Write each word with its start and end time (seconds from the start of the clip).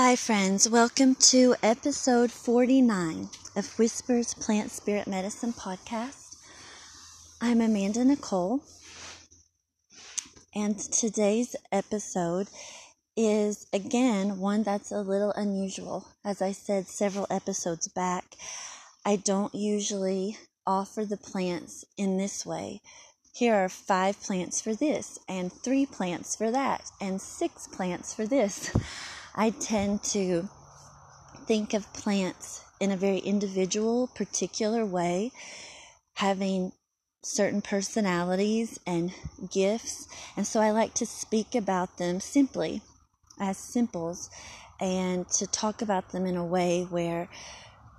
Hi, 0.00 0.14
friends. 0.14 0.68
Welcome 0.68 1.16
to 1.32 1.56
episode 1.60 2.30
49 2.30 3.30
of 3.56 3.78
Whispers 3.80 4.32
Plant 4.32 4.70
Spirit 4.70 5.08
Medicine 5.08 5.52
podcast. 5.52 6.36
I'm 7.40 7.60
Amanda 7.60 8.04
Nicole, 8.04 8.62
and 10.54 10.78
today's 10.78 11.56
episode 11.72 12.46
is 13.16 13.66
again 13.72 14.38
one 14.38 14.62
that's 14.62 14.92
a 14.92 15.00
little 15.00 15.32
unusual. 15.32 16.06
As 16.24 16.40
I 16.40 16.52
said 16.52 16.86
several 16.86 17.26
episodes 17.28 17.88
back, 17.88 18.36
I 19.04 19.16
don't 19.16 19.52
usually 19.52 20.38
offer 20.64 21.04
the 21.04 21.16
plants 21.16 21.84
in 21.96 22.18
this 22.18 22.46
way. 22.46 22.82
Here 23.34 23.56
are 23.56 23.68
five 23.68 24.20
plants 24.22 24.60
for 24.60 24.76
this, 24.76 25.18
and 25.28 25.52
three 25.52 25.86
plants 25.86 26.36
for 26.36 26.52
that, 26.52 26.88
and 27.00 27.20
six 27.20 27.66
plants 27.66 28.14
for 28.14 28.28
this. 28.28 28.70
I 29.38 29.50
tend 29.50 30.02
to 30.14 30.48
think 31.46 31.72
of 31.72 31.92
plants 31.92 32.64
in 32.80 32.90
a 32.90 32.96
very 32.96 33.18
individual, 33.18 34.08
particular 34.08 34.84
way, 34.84 35.30
having 36.14 36.72
certain 37.22 37.62
personalities 37.62 38.80
and 38.84 39.12
gifts. 39.48 40.08
And 40.36 40.44
so 40.44 40.60
I 40.60 40.72
like 40.72 40.92
to 40.94 41.06
speak 41.06 41.54
about 41.54 41.98
them 41.98 42.18
simply 42.18 42.82
as 43.38 43.56
simples 43.56 44.28
and 44.80 45.28
to 45.28 45.46
talk 45.46 45.82
about 45.82 46.10
them 46.10 46.26
in 46.26 46.36
a 46.36 46.44
way 46.44 46.82
where 46.82 47.28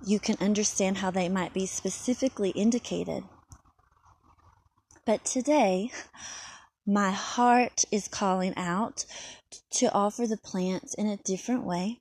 you 0.04 0.18
can 0.18 0.36
understand 0.40 0.98
how 0.98 1.10
they 1.10 1.30
might 1.30 1.54
be 1.54 1.64
specifically 1.64 2.50
indicated. 2.50 3.24
But 5.06 5.24
today, 5.24 5.90
my 6.86 7.10
heart 7.10 7.84
is 7.90 8.08
calling 8.08 8.54
out 8.56 9.04
to 9.72 9.92
offer 9.92 10.26
the 10.26 10.36
plants 10.36 10.94
in 10.94 11.06
a 11.06 11.16
different 11.16 11.64
way. 11.64 12.00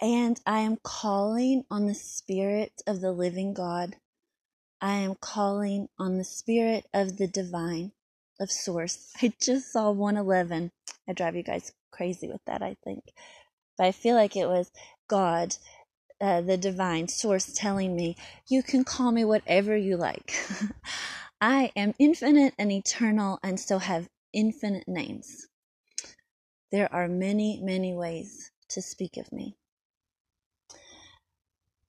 And 0.00 0.40
I 0.46 0.60
am 0.60 0.78
calling 0.82 1.64
on 1.70 1.86
the 1.86 1.94
Spirit 1.94 2.82
of 2.86 3.00
the 3.00 3.12
living 3.12 3.54
God. 3.54 3.96
I 4.80 4.94
am 4.94 5.14
calling 5.14 5.88
on 5.98 6.18
the 6.18 6.24
Spirit 6.24 6.86
of 6.92 7.16
the 7.16 7.26
divine, 7.26 7.92
of 8.40 8.50
Source. 8.50 9.12
I 9.22 9.32
just 9.40 9.72
saw 9.72 9.90
111. 9.90 10.70
I 11.08 11.12
drive 11.12 11.36
you 11.36 11.42
guys 11.42 11.72
crazy 11.90 12.28
with 12.28 12.44
that, 12.46 12.62
I 12.62 12.76
think. 12.84 13.04
But 13.78 13.86
I 13.86 13.92
feel 13.92 14.14
like 14.14 14.36
it 14.36 14.46
was 14.46 14.70
God, 15.08 15.56
uh, 16.20 16.40
the 16.40 16.56
divine 16.56 17.08
source, 17.08 17.52
telling 17.52 17.96
me, 17.96 18.16
You 18.48 18.62
can 18.62 18.84
call 18.84 19.10
me 19.12 19.24
whatever 19.24 19.76
you 19.76 19.96
like. 19.96 20.34
I 21.46 21.72
am 21.76 21.92
infinite 21.98 22.54
and 22.58 22.72
eternal, 22.72 23.38
and 23.42 23.60
so 23.60 23.76
have 23.76 24.08
infinite 24.32 24.88
names. 24.88 25.46
There 26.72 26.90
are 26.90 27.06
many, 27.06 27.60
many 27.62 27.92
ways 27.92 28.50
to 28.70 28.80
speak 28.80 29.18
of 29.18 29.30
me. 29.30 29.54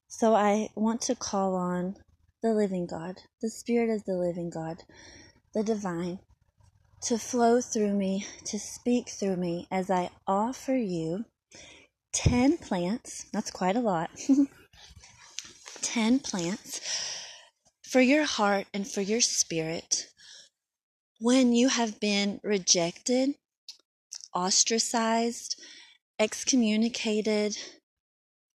So 0.10 0.36
I 0.36 0.72
want 0.76 1.00
to 1.04 1.16
call 1.16 1.56
on 1.56 1.96
the 2.44 2.54
living 2.54 2.86
God, 2.86 3.22
the 3.42 3.50
Spirit 3.50 3.90
of 3.90 4.04
the 4.04 4.18
living 4.18 4.50
God, 4.50 4.84
the 5.54 5.64
divine, 5.64 6.20
to 7.04 7.18
flow 7.18 7.62
through 7.62 7.94
me, 7.94 8.26
to 8.48 8.60
speak 8.60 9.08
through 9.08 9.38
me 9.38 9.70
as 9.72 9.90
I 9.90 10.10
offer 10.28 10.76
you 10.76 11.24
10 12.12 12.58
plants. 12.58 13.28
That's 13.32 13.52
quite 13.52 13.78
a 13.78 13.80
lot. 13.80 14.10
10 15.82 16.20
plants 16.20 17.25
for 17.96 18.02
your 18.02 18.26
heart 18.26 18.68
and 18.74 18.86
for 18.86 19.00
your 19.00 19.22
spirit 19.22 20.08
when 21.22 21.54
you 21.54 21.70
have 21.70 21.98
been 22.02 22.42
rejected 22.44 23.34
ostracized, 24.34 25.56
excommunicated, 26.20 27.58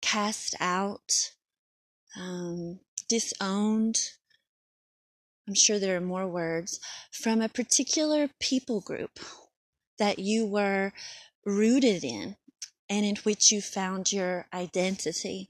cast 0.01 0.55
out, 0.59 1.31
um, 2.19 2.81
disowned. 3.07 4.09
I'm 5.47 5.55
sure 5.55 5.79
there 5.79 5.95
are 5.95 6.01
more 6.01 6.27
words 6.27 6.81
from 7.09 7.39
a 7.39 7.47
particular 7.47 8.29
people 8.41 8.81
group 8.81 9.19
that 9.99 10.19
you 10.19 10.45
were 10.45 10.91
rooted 11.45 12.03
in 12.03 12.35
and 12.89 13.05
in 13.05 13.15
which 13.23 13.53
you 13.53 13.61
found 13.61 14.11
your 14.11 14.47
identity. 14.53 15.47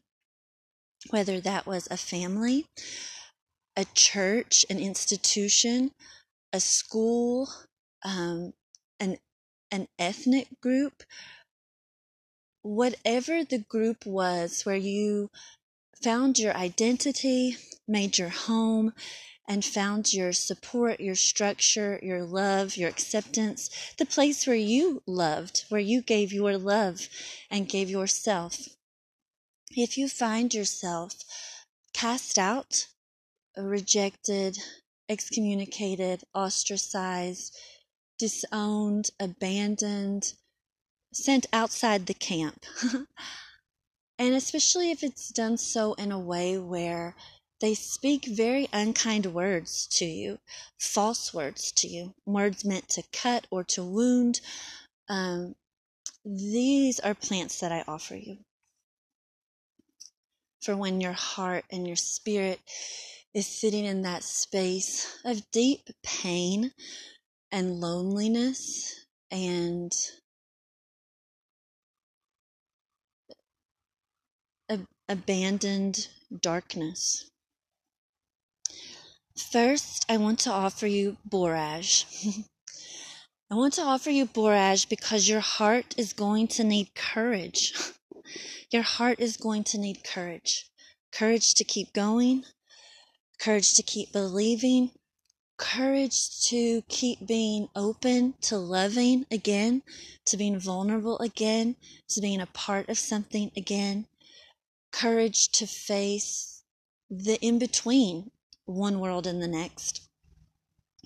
Whether 1.10 1.42
that 1.42 1.66
was 1.66 1.88
a 1.90 1.98
family, 1.98 2.68
a 3.80 3.86
church, 3.96 4.66
an 4.70 4.78
institution, 4.78 5.92
a 6.52 6.60
school, 6.60 7.48
um, 8.04 8.52
an 9.00 9.18
an 9.72 9.88
ethnic 9.98 10.48
group, 10.60 11.04
whatever 12.62 13.46
the 13.46 13.60
group 13.60 14.06
was 14.06 14.64
where 14.64 14.76
you 14.76 15.30
found 16.04 16.38
your 16.38 16.54
identity, 16.56 17.56
made 17.88 18.18
your 18.18 18.30
home, 18.30 18.92
and 19.48 19.64
found 19.64 20.14
your 20.14 20.34
support, 20.34 21.00
your 21.00 21.16
structure, 21.16 21.98
your 22.04 22.26
love, 22.26 22.76
your 22.76 22.90
acceptance, 22.90 23.70
the 23.98 24.06
place 24.06 24.46
where 24.46 24.58
you 24.58 25.02
loved, 25.08 25.64
where 25.70 25.80
you 25.80 26.02
gave 26.02 26.34
your 26.34 26.58
love 26.58 27.08
and 27.50 27.70
gave 27.70 27.90
yourself. 27.90 28.60
If 29.72 29.98
you 29.98 30.10
find 30.10 30.54
yourself 30.54 31.14
cast 31.94 32.38
out, 32.38 32.88
rejected, 33.58 34.58
excommunicated, 35.08 36.24
ostracized, 36.34 37.58
disowned, 38.18 39.10
abandoned, 39.20 40.34
sent 41.14 41.48
outside 41.52 42.06
the 42.06 42.14
camp. 42.14 42.66
and 44.20 44.36
especially 44.36 44.92
if 44.92 45.04
it's 45.04 45.30
done 45.30 45.58
so 45.58 45.94
in 45.94 46.12
a 46.12 46.20
way 46.20 46.58
where 46.58 47.16
they 47.62 47.74
speak 47.74 48.26
very 48.26 48.70
unkind 48.72 49.26
words 49.28 49.88
to 49.88 50.06
you, 50.06 50.40
false 50.80 51.34
words 51.34 51.72
to 51.74 51.88
you, 51.88 52.14
words 52.26 52.64
meant 52.64 52.88
to 52.90 53.04
cut 53.12 53.48
or 53.52 53.64
to 53.66 53.84
wound. 53.84 54.40
Um, 55.10 55.56
these 56.24 57.00
are 57.00 57.16
plants 57.16 57.60
that 57.60 57.72
I 57.72 57.84
offer 57.88 58.16
you. 58.16 58.38
For 60.62 60.76
when 60.76 61.02
your 61.02 61.14
heart 61.14 61.66
and 61.72 61.88
your 61.88 61.96
spirit 61.96 62.60
is 63.34 63.48
sitting 63.48 63.86
in 63.86 64.02
that 64.02 64.24
space 64.24 65.20
of 65.26 65.50
deep 65.52 65.90
pain, 66.04 66.72
and 67.52 67.80
loneliness 67.80 69.06
and 69.32 69.92
ab- 74.70 74.88
abandoned 75.08 76.08
darkness. 76.42 77.30
First, 79.52 80.06
I 80.10 80.18
want 80.18 80.40
to 80.40 80.52
offer 80.52 80.86
you 80.86 81.18
borage. 81.26 82.06
I 83.52 83.56
want 83.56 83.74
to 83.76 83.82
offer 83.82 84.12
you 84.12 84.26
borage 84.26 84.90
because 84.90 85.28
your 85.28 85.40
heart 85.40 85.96
is 85.98 86.14
going 86.14 86.48
to 86.50 86.64
need 86.64 86.94
courage. 86.94 87.74
Your 88.72 88.84
heart 88.84 89.20
is 89.20 89.38
going 89.38 89.64
to 89.66 89.80
need 89.80 90.04
courage. 90.04 90.70
Courage 91.12 91.56
to 91.56 91.64
keep 91.64 91.92
going, 91.92 92.44
courage 93.40 93.74
to 93.74 93.84
keep 93.84 94.12
believing, 94.12 94.92
courage 95.58 96.42
to 96.42 96.82
keep 96.90 97.26
being 97.26 97.70
open 97.76 98.34
to 98.42 98.58
loving 98.58 99.26
again, 99.32 99.82
to 100.26 100.38
being 100.38 100.60
vulnerable 100.60 101.18
again, 101.20 101.76
to 102.10 102.22
being 102.22 102.42
a 102.42 102.46
part 102.48 102.90
of 102.90 102.98
something 102.98 103.52
again, 103.56 104.06
courage 104.92 105.50
to 105.50 105.66
face 105.66 106.64
the 107.10 107.36
in 107.42 107.60
between 107.60 108.32
one 108.66 109.00
world 109.00 109.26
and 109.26 109.42
the 109.42 109.48
next. 109.48 110.02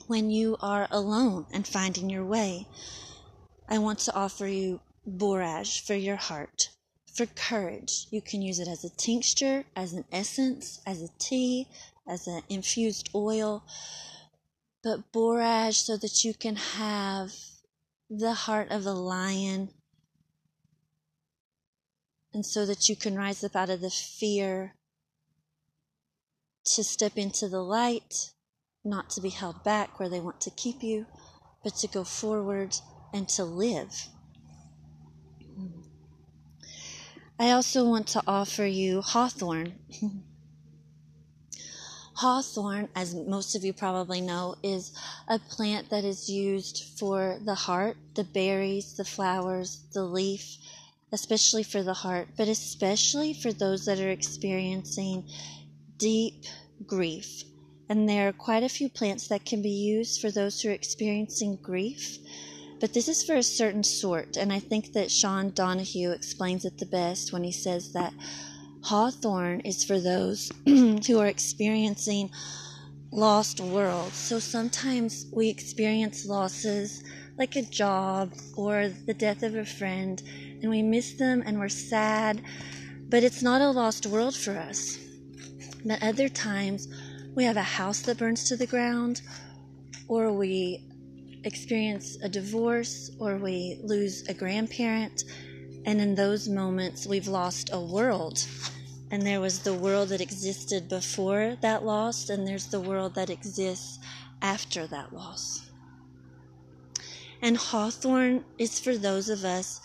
When 0.08 0.30
you 0.30 0.58
are 0.60 0.88
alone 0.92 1.46
and 1.54 1.66
finding 1.66 2.10
your 2.10 2.26
way, 2.26 2.68
I 3.70 3.78
want 3.78 4.00
to 4.00 4.14
offer 4.14 4.48
you 4.48 4.82
borage 5.06 5.86
for 5.86 5.94
your 5.94 6.16
heart, 6.16 6.70
for 7.14 7.26
courage. 7.26 8.08
You 8.12 8.22
can 8.22 8.42
use 8.42 8.60
it 8.60 8.68
as 8.68 8.84
a 8.84 8.90
tincture, 8.90 9.66
as 9.76 9.94
an 9.94 10.06
essence, 10.12 10.82
as 10.86 11.02
a 11.02 11.10
tea, 11.20 11.68
as 12.08 12.28
an 12.28 12.42
infused 12.50 13.10
oil 13.16 13.64
but 14.84 15.12
borage 15.14 15.78
so 15.78 15.96
that 15.96 16.24
you 16.24 16.34
can 16.34 16.58
have 16.58 17.32
the 18.10 18.34
heart 18.34 18.70
of 18.70 18.84
the 18.84 18.94
lion 18.94 19.70
and 22.34 22.46
so 22.46 22.66
that 22.66 22.90
you 22.90 22.96
can 22.96 23.16
rise 23.16 23.44
up 23.44 23.56
out 23.56 23.70
of 23.70 23.82
the 23.82 23.90
fear 23.90 24.76
to 26.66 26.84
step 26.84 27.18
into 27.18 27.48
the 27.48 27.62
light, 27.62 28.32
not 28.84 29.10
to 29.12 29.22
be 29.22 29.30
held 29.30 29.64
back 29.64 30.00
where 30.00 30.10
they 30.10 30.20
want 30.20 30.42
to 30.42 30.50
keep 30.50 30.82
you, 30.82 31.06
but 31.64 31.76
to 31.76 31.88
go 31.88 32.04
forward 32.04 32.76
and 33.14 33.30
to 33.30 33.44
live. 33.44 34.08
I 37.40 37.52
also 37.52 37.88
want 37.88 38.08
to 38.10 38.24
offer 38.26 38.66
you 38.66 39.02
hawthorn. 39.02 39.74
Hawthorn, 42.16 42.90
as 42.96 43.16
most 43.16 43.56
of 43.56 43.64
you 43.64 43.74
probably 43.74 44.22
know, 44.22 44.56
is 44.62 44.92
a 45.28 45.40
plant 45.40 45.90
that 45.90 46.04
is 46.04 46.30
used 46.30 46.98
for 46.98 47.40
the 47.44 47.56
heart, 47.56 47.98
the 48.14 48.24
berries, 48.24 48.96
the 48.96 49.06
flowers, 49.06 49.84
the 49.94 50.04
leaf, 50.04 50.58
especially 51.12 51.64
for 51.64 51.82
the 51.84 51.94
heart, 51.94 52.28
but 52.38 52.48
especially 52.48 53.34
for 53.34 53.52
those 53.52 53.86
that 53.86 54.00
are 54.00 54.10
experiencing 54.10 55.28
deep 55.98 56.46
grief. 56.86 57.44
And 57.90 58.08
there 58.08 58.28
are 58.28 58.34
quite 58.34 58.64
a 58.64 58.70
few 58.70 58.90
plants 58.90 59.28
that 59.28 59.46
can 59.46 59.62
be 59.62 59.70
used 59.70 60.22
for 60.22 60.32
those 60.32 60.62
who 60.62 60.70
are 60.70 60.74
experiencing 60.74 61.58
grief. 61.62 62.18
But 62.80 62.94
this 62.94 63.08
is 63.08 63.24
for 63.24 63.36
a 63.36 63.44
certain 63.44 63.84
sort, 63.84 64.36
and 64.38 64.52
I 64.52 64.60
think 64.60 64.94
that 64.94 65.12
Sean 65.12 65.52
Donahue 65.52 66.12
explains 66.12 66.66
it 66.66 66.78
the 66.78 66.86
best 66.86 67.32
when 67.32 67.44
he 67.44 67.52
says 67.52 67.94
that 67.94 68.14
hawthorn 68.84 69.62
is 69.62 69.84
for 69.84 70.00
those 70.00 70.52
who 70.66 71.20
are 71.20 71.28
experiencing 71.28 72.30
lost 73.12 73.60
worlds. 73.60 74.16
So 74.16 74.40
sometimes 74.40 75.26
we 75.32 75.50
experience 75.50 76.26
losses 76.26 77.04
like 77.38 77.56
a 77.56 77.62
job 77.62 78.34
or 78.56 78.90
the 79.06 79.14
death 79.14 79.44
of 79.44 79.56
a 79.56 79.66
friend, 79.66 80.22
and 80.62 80.70
we 80.70 80.82
miss 80.82 81.14
them 81.14 81.44
and 81.46 81.60
we're 81.60 81.70
sad, 81.70 82.42
but 83.10 83.24
it's 83.24 83.42
not 83.42 83.62
a 83.62 83.70
lost 83.70 84.06
world 84.06 84.36
for 84.36 84.58
us. 84.58 84.98
But 85.86 86.04
other 86.04 86.30
times 86.30 86.88
we 87.36 87.44
have 87.44 87.58
a 87.58 87.64
house 87.64 88.02
that 88.02 88.18
burns 88.18 88.44
to 88.50 88.56
the 88.56 88.68
ground, 88.68 89.22
or 90.08 90.32
we 90.32 90.88
experience 91.44 92.18
a 92.24 92.30
divorce 92.30 93.12
or 93.20 93.38
we 93.38 93.80
lose 93.84 94.28
a 94.28 94.34
grandparent. 94.34 95.24
And 95.86 96.00
in 96.00 96.16
those 96.16 96.48
moments, 96.48 97.06
we've 97.06 97.28
lost 97.28 97.70
a 97.74 97.80
world. 97.80 98.46
And 99.12 99.22
there 99.22 99.42
was 99.42 99.60
the 99.60 99.74
world 99.74 100.10
that 100.10 100.22
existed 100.22 100.90
before 100.90 101.58
that 101.62 101.86
loss, 101.86 102.30
and 102.30 102.48
there's 102.48 102.68
the 102.68 102.80
world 102.80 103.16
that 103.16 103.30
exists 103.30 104.00
after 104.42 104.88
that 104.88 105.14
loss. 105.14 105.70
And 107.42 107.58
Hawthorn 107.58 108.46
is 108.58 108.80
for 108.80 108.98
those 108.98 109.30
of 109.30 109.44
us 109.44 109.82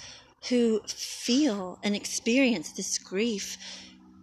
who 0.48 0.80
feel 0.86 1.78
and 1.82 1.96
experience 1.96 2.72
this 2.72 2.98
grief 2.98 3.58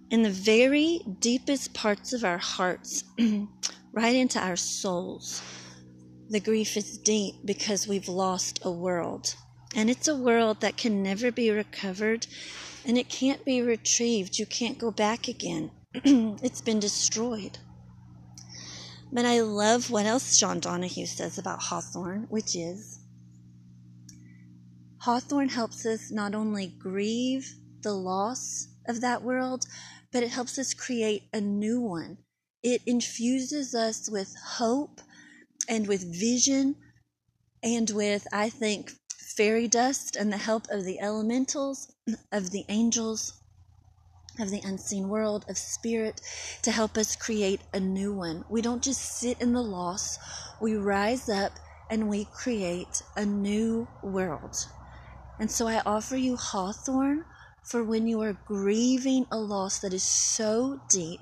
in 0.09 0.23
the 0.23 0.29
very 0.29 1.01
deepest 1.19 1.73
parts 1.73 2.13
of 2.13 2.23
our 2.23 2.37
hearts, 2.37 3.03
right 3.91 4.15
into 4.15 4.39
our 4.39 4.55
souls. 4.55 5.41
The 6.29 6.39
grief 6.39 6.77
is 6.77 6.97
deep 6.97 7.35
because 7.43 7.87
we've 7.87 8.07
lost 8.07 8.59
a 8.63 8.71
world. 8.71 9.35
And 9.75 9.89
it's 9.89 10.07
a 10.07 10.15
world 10.15 10.61
that 10.61 10.77
can 10.77 11.03
never 11.03 11.31
be 11.31 11.51
recovered 11.51 12.27
and 12.85 12.97
it 12.97 13.09
can't 13.09 13.43
be 13.43 13.61
retrieved. 13.61 14.39
You 14.39 14.45
can't 14.45 14.77
go 14.77 14.89
back 14.89 15.27
again. 15.27 15.71
it's 15.93 16.61
been 16.61 16.79
destroyed. 16.79 17.57
But 19.11 19.25
I 19.25 19.41
love 19.41 19.89
what 19.89 20.05
else 20.05 20.37
Sean 20.37 20.59
Donahue 20.59 21.05
says 21.05 21.37
about 21.37 21.63
Hawthorn, 21.63 22.27
which 22.29 22.55
is 22.55 22.99
Hawthorn 24.99 25.49
helps 25.49 25.85
us 25.85 26.09
not 26.09 26.33
only 26.33 26.67
grieve 26.67 27.55
the 27.81 27.93
loss 27.93 28.69
of 28.87 29.01
that 29.01 29.23
world, 29.23 29.65
but 30.11 30.23
it 30.23 30.29
helps 30.29 30.57
us 30.57 30.73
create 30.73 31.23
a 31.33 31.41
new 31.41 31.81
one. 31.81 32.17
It 32.63 32.81
infuses 32.85 33.75
us 33.75 34.09
with 34.09 34.33
hope 34.57 35.01
and 35.67 35.85
with 35.85 36.19
vision 36.19 36.75
and 37.61 37.89
with, 37.89 38.25
I 38.31 38.49
think, 38.49 38.93
fairy 39.25 39.67
dust 39.67 40.15
and 40.15 40.31
the 40.31 40.37
help 40.37 40.67
of 40.69 40.83
the 40.83 40.99
elementals, 40.99 41.91
of 42.31 42.51
the 42.51 42.63
angels, 42.69 43.41
of 44.39 44.51
the 44.51 44.61
unseen 44.63 45.09
world, 45.09 45.45
of 45.49 45.57
spirit, 45.57 46.21
to 46.61 46.71
help 46.71 46.95
us 46.95 47.15
create 47.15 47.61
a 47.73 47.79
new 47.79 48.13
one. 48.13 48.45
We 48.49 48.61
don't 48.61 48.83
just 48.83 49.17
sit 49.19 49.41
in 49.41 49.53
the 49.53 49.63
loss, 49.63 50.19
we 50.61 50.75
rise 50.75 51.27
up 51.27 51.53
and 51.89 52.07
we 52.07 52.25
create 52.25 53.01
a 53.15 53.25
new 53.25 53.87
world. 54.03 54.55
And 55.39 55.49
so 55.49 55.67
I 55.67 55.81
offer 55.85 56.15
you 56.15 56.35
hawthorn 56.35 57.25
for 57.63 57.83
when 57.83 58.07
you 58.07 58.21
are 58.21 58.37
grieving 58.45 59.25
a 59.31 59.37
loss 59.37 59.79
that 59.79 59.93
is 59.93 60.03
so 60.03 60.79
deep 60.87 61.21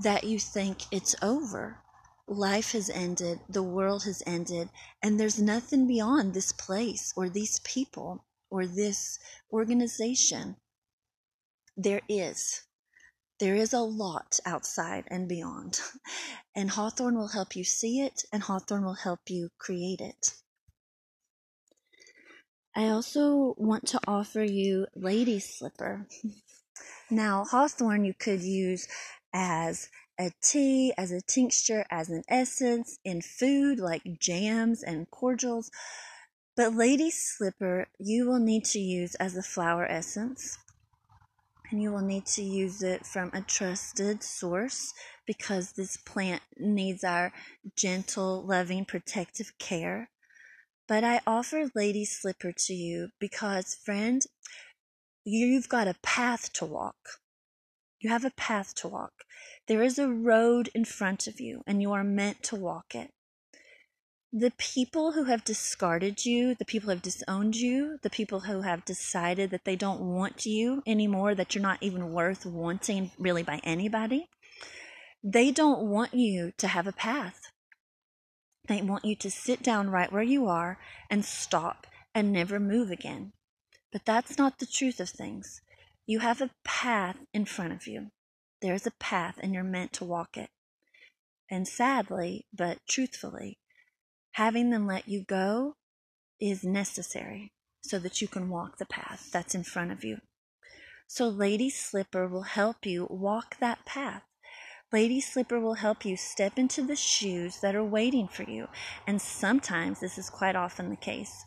that 0.00 0.24
you 0.24 0.40
think 0.40 0.82
it's 0.90 1.14
over 1.22 1.83
life 2.26 2.72
has 2.72 2.90
ended, 2.90 3.40
the 3.48 3.62
world 3.62 4.04
has 4.04 4.22
ended, 4.26 4.70
and 5.02 5.18
there's 5.18 5.40
nothing 5.40 5.86
beyond 5.86 6.32
this 6.34 6.52
place 6.52 7.12
or 7.16 7.28
these 7.28 7.60
people 7.60 8.24
or 8.50 8.66
this 8.66 9.18
organization. 9.52 10.56
There 11.76 12.02
is. 12.08 12.62
There 13.40 13.56
is 13.56 13.72
a 13.72 13.80
lot 13.80 14.38
outside 14.46 15.04
and 15.08 15.28
beyond. 15.28 15.80
And 16.56 16.70
Hawthorn 16.70 17.18
will 17.18 17.28
help 17.28 17.56
you 17.56 17.64
see 17.64 18.00
it, 18.00 18.22
and 18.32 18.44
Hawthorn 18.44 18.84
will 18.84 18.94
help 18.94 19.28
you 19.28 19.50
create 19.58 20.00
it. 20.00 20.34
I 22.76 22.90
also 22.90 23.54
want 23.56 23.88
to 23.88 24.00
offer 24.06 24.44
you 24.44 24.86
Lady 24.94 25.40
Slipper. 25.40 26.06
Now, 27.10 27.44
Hawthorn 27.44 28.04
you 28.04 28.14
could 28.14 28.42
use 28.42 28.88
as 29.32 29.88
a 30.18 30.30
tea, 30.42 30.92
as 30.96 31.10
a 31.10 31.20
tincture, 31.20 31.84
as 31.90 32.10
an 32.10 32.22
essence, 32.28 32.98
in 33.04 33.20
food 33.22 33.78
like 33.78 34.18
jams 34.18 34.82
and 34.82 35.10
cordials. 35.10 35.70
But 36.56 36.74
Lady 36.74 37.10
Slipper, 37.10 37.88
you 37.98 38.26
will 38.26 38.38
need 38.38 38.64
to 38.66 38.78
use 38.78 39.14
as 39.16 39.36
a 39.36 39.42
flower 39.42 39.86
essence. 39.86 40.58
And 41.70 41.82
you 41.82 41.90
will 41.90 42.02
need 42.02 42.26
to 42.26 42.42
use 42.42 42.82
it 42.82 43.06
from 43.06 43.30
a 43.32 43.40
trusted 43.40 44.22
source 44.22 44.92
because 45.26 45.72
this 45.72 45.96
plant 45.96 46.42
needs 46.58 47.02
our 47.02 47.32
gentle, 47.74 48.44
loving, 48.46 48.84
protective 48.84 49.58
care. 49.58 50.10
But 50.86 51.02
I 51.02 51.20
offer 51.26 51.70
Lady 51.74 52.04
Slipper 52.04 52.52
to 52.52 52.74
you 52.74 53.08
because, 53.18 53.74
friend, 53.74 54.22
you've 55.24 55.68
got 55.68 55.88
a 55.88 55.96
path 56.02 56.52
to 56.54 56.66
walk. 56.66 57.18
You 57.98 58.10
have 58.10 58.24
a 58.24 58.30
path 58.36 58.74
to 58.76 58.88
walk. 58.88 59.24
There 59.66 59.82
is 59.82 59.98
a 59.98 60.08
road 60.08 60.68
in 60.74 60.84
front 60.84 61.26
of 61.26 61.40
you, 61.40 61.62
and 61.66 61.80
you 61.80 61.92
are 61.92 62.04
meant 62.04 62.42
to 62.44 62.56
walk 62.56 62.94
it. 62.94 63.10
The 64.30 64.52
people 64.58 65.12
who 65.12 65.24
have 65.24 65.44
discarded 65.44 66.26
you, 66.26 66.54
the 66.54 66.64
people 66.64 66.86
who 66.86 66.90
have 66.90 67.02
disowned 67.02 67.56
you, 67.56 67.98
the 68.02 68.10
people 68.10 68.40
who 68.40 68.62
have 68.62 68.84
decided 68.84 69.50
that 69.50 69.64
they 69.64 69.76
don't 69.76 70.00
want 70.00 70.44
you 70.44 70.82
anymore, 70.86 71.34
that 71.34 71.54
you're 71.54 71.62
not 71.62 71.82
even 71.82 72.12
worth 72.12 72.44
wanting 72.44 73.12
really 73.18 73.42
by 73.42 73.60
anybody, 73.62 74.28
they 75.22 75.50
don't 75.50 75.88
want 75.88 76.12
you 76.12 76.52
to 76.58 76.66
have 76.66 76.86
a 76.86 76.92
path. 76.92 77.40
They 78.68 78.82
want 78.82 79.06
you 79.06 79.16
to 79.16 79.30
sit 79.30 79.62
down 79.62 79.88
right 79.88 80.12
where 80.12 80.22
you 80.22 80.46
are 80.46 80.78
and 81.08 81.24
stop 81.24 81.86
and 82.14 82.32
never 82.32 82.60
move 82.60 82.90
again. 82.90 83.32
But 83.92 84.04
that's 84.04 84.36
not 84.36 84.58
the 84.58 84.66
truth 84.66 85.00
of 85.00 85.08
things. 85.08 85.62
You 86.06 86.18
have 86.18 86.42
a 86.42 86.50
path 86.64 87.16
in 87.32 87.46
front 87.46 87.72
of 87.72 87.86
you. 87.86 88.10
There's 88.64 88.86
a 88.86 88.92
path, 88.92 89.34
and 89.42 89.52
you're 89.52 89.62
meant 89.62 89.92
to 89.92 90.06
walk 90.06 90.38
it. 90.38 90.48
And 91.50 91.68
sadly, 91.68 92.46
but 92.50 92.78
truthfully, 92.88 93.58
having 94.32 94.70
them 94.70 94.86
let 94.86 95.06
you 95.06 95.22
go 95.22 95.76
is 96.40 96.64
necessary 96.64 97.52
so 97.82 97.98
that 97.98 98.22
you 98.22 98.26
can 98.26 98.48
walk 98.48 98.78
the 98.78 98.86
path 98.86 99.28
that's 99.30 99.54
in 99.54 99.64
front 99.64 99.92
of 99.92 100.02
you. 100.02 100.16
So, 101.06 101.28
Lady 101.28 101.68
Slipper 101.68 102.26
will 102.26 102.44
help 102.44 102.86
you 102.86 103.06
walk 103.10 103.58
that 103.60 103.84
path. 103.84 104.22
Lady 104.90 105.20
Slipper 105.20 105.60
will 105.60 105.74
help 105.74 106.06
you 106.06 106.16
step 106.16 106.56
into 106.56 106.82
the 106.82 106.96
shoes 106.96 107.60
that 107.60 107.76
are 107.76 107.84
waiting 107.84 108.28
for 108.28 108.44
you. 108.44 108.68
And 109.06 109.20
sometimes 109.20 110.00
this 110.00 110.16
is 110.16 110.30
quite 110.30 110.56
often 110.56 110.88
the 110.88 110.96
case. 110.96 111.44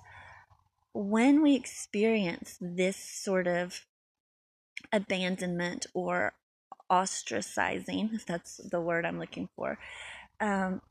When 0.93 1.41
we 1.41 1.55
experience 1.55 2.59
this 2.61 2.95
sort 2.95 3.47
of 3.47 3.87
abandonment 4.93 5.87
or 5.95 6.33
ostracizing, 6.91 8.13
if 8.13 8.25
that's 8.25 8.57
the 8.57 8.81
word 8.81 9.05
I'm 9.05 9.19
looking 9.19 9.49
for, 9.55 9.77
um, 10.39 10.81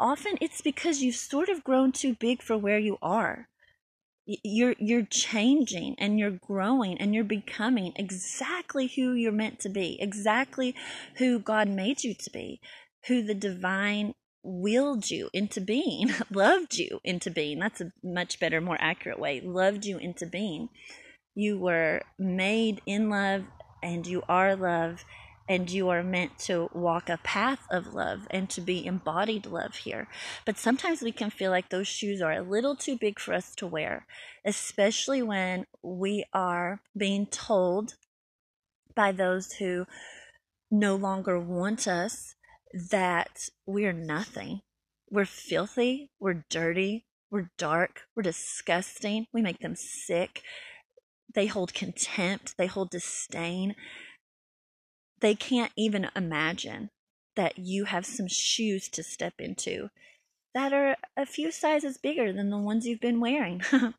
often 0.00 0.34
it's 0.40 0.60
because 0.60 1.02
you've 1.02 1.16
sort 1.16 1.48
of 1.48 1.64
grown 1.64 1.92
too 1.92 2.14
big 2.14 2.42
for 2.42 2.56
where 2.56 2.78
you 2.78 2.98
are. 3.02 3.48
You're 4.26 4.74
you're 4.78 5.06
changing 5.06 5.94
and 5.96 6.18
you're 6.18 6.30
growing 6.30 6.98
and 6.98 7.14
you're 7.14 7.24
becoming 7.24 7.94
exactly 7.96 8.86
who 8.86 9.14
you're 9.14 9.32
meant 9.32 9.58
to 9.60 9.70
be, 9.70 9.96
exactly 10.02 10.74
who 11.16 11.38
God 11.38 11.66
made 11.66 12.04
you 12.04 12.12
to 12.12 12.30
be, 12.30 12.60
who 13.06 13.22
the 13.22 13.34
divine 13.34 14.14
willed 14.42 15.10
you 15.10 15.30
into 15.32 15.60
being, 15.60 16.10
loved 16.30 16.76
you 16.76 17.00
into 17.04 17.30
being. 17.30 17.58
That's 17.58 17.80
a 17.80 17.92
much 18.02 18.38
better, 18.38 18.60
more 18.60 18.78
accurate 18.80 19.18
way. 19.18 19.40
Loved 19.40 19.84
you 19.84 19.98
into 19.98 20.26
being. 20.26 20.68
You 21.34 21.58
were 21.58 22.02
made 22.18 22.80
in 22.86 23.10
love 23.10 23.44
and 23.82 24.06
you 24.06 24.22
are 24.28 24.56
love 24.56 25.04
and 25.48 25.70
you 25.70 25.88
are 25.88 26.02
meant 26.02 26.38
to 26.38 26.68
walk 26.72 27.08
a 27.08 27.18
path 27.18 27.60
of 27.70 27.94
love 27.94 28.26
and 28.30 28.50
to 28.50 28.60
be 28.60 28.84
embodied 28.84 29.46
love 29.46 29.76
here. 29.76 30.08
But 30.44 30.58
sometimes 30.58 31.02
we 31.02 31.12
can 31.12 31.30
feel 31.30 31.50
like 31.50 31.70
those 31.70 31.88
shoes 31.88 32.20
are 32.20 32.32
a 32.32 32.42
little 32.42 32.76
too 32.76 32.96
big 32.98 33.18
for 33.18 33.32
us 33.32 33.54
to 33.56 33.66
wear, 33.66 34.06
especially 34.44 35.22
when 35.22 35.66
we 35.82 36.24
are 36.32 36.80
being 36.96 37.26
told 37.26 37.94
by 38.94 39.12
those 39.12 39.54
who 39.54 39.86
no 40.70 40.96
longer 40.96 41.40
want 41.40 41.88
us 41.88 42.34
that 42.90 43.48
we're 43.66 43.92
nothing. 43.92 44.60
We're 45.10 45.24
filthy, 45.24 46.10
we're 46.20 46.44
dirty, 46.50 47.06
we're 47.30 47.50
dark, 47.56 48.02
we're 48.14 48.22
disgusting, 48.22 49.26
we 49.32 49.40
make 49.40 49.60
them 49.60 49.74
sick 49.76 50.42
they 51.34 51.46
hold 51.46 51.74
contempt, 51.74 52.56
they 52.56 52.66
hold 52.66 52.90
disdain. 52.90 53.74
They 55.20 55.34
can't 55.34 55.72
even 55.76 56.08
imagine 56.14 56.90
that 57.36 57.58
you 57.58 57.84
have 57.84 58.06
some 58.06 58.28
shoes 58.28 58.88
to 58.88 59.02
step 59.02 59.34
into 59.38 59.90
that 60.54 60.72
are 60.72 60.96
a 61.16 61.26
few 61.26 61.52
sizes 61.52 61.98
bigger 61.98 62.32
than 62.32 62.50
the 62.50 62.58
ones 62.58 62.86
you've 62.86 63.00
been 63.00 63.20
wearing. 63.20 63.62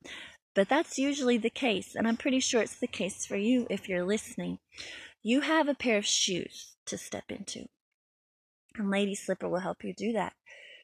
but 0.56 0.68
that's 0.68 0.98
usually 0.98 1.38
the 1.38 1.50
case, 1.50 1.96
and 1.96 2.08
I'm 2.08 2.18
pretty 2.18 2.40
sure 2.40 2.62
it's 2.62 2.80
the 2.80 2.88
case 2.88 3.26
for 3.26 3.38
you 3.38 3.68
if 3.70 3.88
you're 3.88 4.04
listening. 4.04 4.60
You 5.22 5.42
have 5.42 5.68
a 5.68 5.74
pair 5.74 5.98
of 5.98 6.06
shoes 6.06 6.76
to 6.86 6.98
step 6.98 7.26
into. 7.30 7.68
And 8.76 8.90
Lady 8.90 9.16
Slipper 9.16 9.48
will 9.48 9.60
help 9.60 9.84
you 9.84 9.94
do 9.94 10.12
that. 10.14 10.34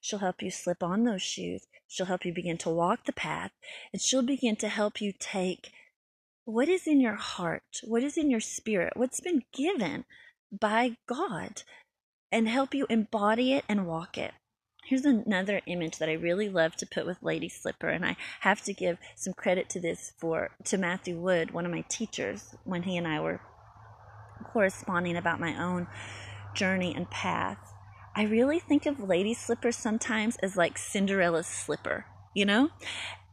She'll 0.01 0.19
help 0.19 0.41
you 0.41 0.51
slip 0.51 0.83
on 0.83 1.03
those 1.03 1.21
shoes. 1.21 1.65
She'll 1.87 2.05
help 2.05 2.25
you 2.25 2.33
begin 2.33 2.57
to 2.59 2.69
walk 2.69 3.05
the 3.05 3.13
path. 3.13 3.51
And 3.91 4.01
she'll 4.01 4.21
begin 4.21 4.55
to 4.57 4.69
help 4.69 5.01
you 5.01 5.13
take 5.17 5.71
what 6.43 6.69
is 6.69 6.85
in 6.85 7.01
your 7.01 7.15
heart, 7.15 7.81
what 7.83 8.03
is 8.03 8.17
in 8.17 8.29
your 8.29 8.39
spirit, 8.39 8.93
what's 8.95 9.19
been 9.19 9.43
given 9.51 10.05
by 10.59 10.97
God, 11.07 11.63
and 12.31 12.47
help 12.47 12.73
you 12.73 12.85
embody 12.89 13.53
it 13.53 13.63
and 13.69 13.87
walk 13.87 14.17
it. 14.17 14.33
Here's 14.85 15.05
another 15.05 15.61
image 15.65 15.97
that 15.97 16.09
I 16.09 16.13
really 16.13 16.47
love 16.47 16.75
to 16.75 16.85
put 16.85 17.07
with 17.07 17.23
Lady 17.23 17.49
Slipper, 17.49 17.89
and 17.89 18.05
I 18.05 18.17
have 18.41 18.61
to 18.63 18.73
give 18.73 18.99
some 19.15 19.33
credit 19.33 19.67
to 19.69 19.79
this 19.79 20.13
for 20.19 20.51
to 20.65 20.77
Matthew 20.77 21.17
Wood, 21.17 21.51
one 21.51 21.65
of 21.65 21.71
my 21.71 21.83
teachers, 21.89 22.55
when 22.65 22.83
he 22.83 22.95
and 22.95 23.07
I 23.07 23.19
were 23.19 23.41
corresponding 24.43 25.17
about 25.17 25.39
my 25.39 25.59
own 25.59 25.87
journey 26.53 26.93
and 26.95 27.09
path. 27.09 27.57
I 28.15 28.23
really 28.23 28.59
think 28.59 28.85
of 28.85 28.99
Lady 28.99 29.33
Slipper 29.33 29.71
sometimes 29.71 30.37
as 30.37 30.55
like 30.55 30.77
Cinderella's 30.77 31.47
slipper, 31.47 32.05
you 32.33 32.45
know? 32.45 32.69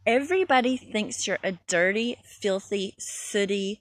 Everybody 0.06 0.76
thinks 0.76 1.26
you're 1.26 1.38
a 1.44 1.58
dirty, 1.68 2.16
filthy, 2.24 2.94
sooty, 2.98 3.80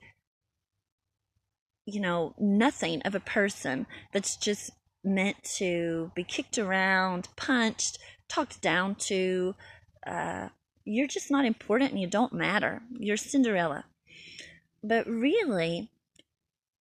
you 1.85 1.99
know, 1.99 2.33
nothing 2.39 3.01
of 3.03 3.15
a 3.15 3.19
person 3.19 3.87
that's 4.13 4.35
just 4.35 4.71
meant 5.03 5.43
to 5.43 6.11
be 6.15 6.23
kicked 6.23 6.57
around, 6.57 7.27
punched, 7.35 7.97
talked 8.27 8.61
down 8.61 8.95
to. 8.95 9.55
Uh, 10.05 10.49
you're 10.83 11.07
just 11.07 11.31
not 11.31 11.45
important 11.45 11.91
and 11.91 11.99
you 11.99 12.07
don't 12.07 12.33
matter. 12.33 12.81
You're 12.97 13.17
Cinderella. 13.17 13.85
But 14.83 15.07
really, 15.07 15.89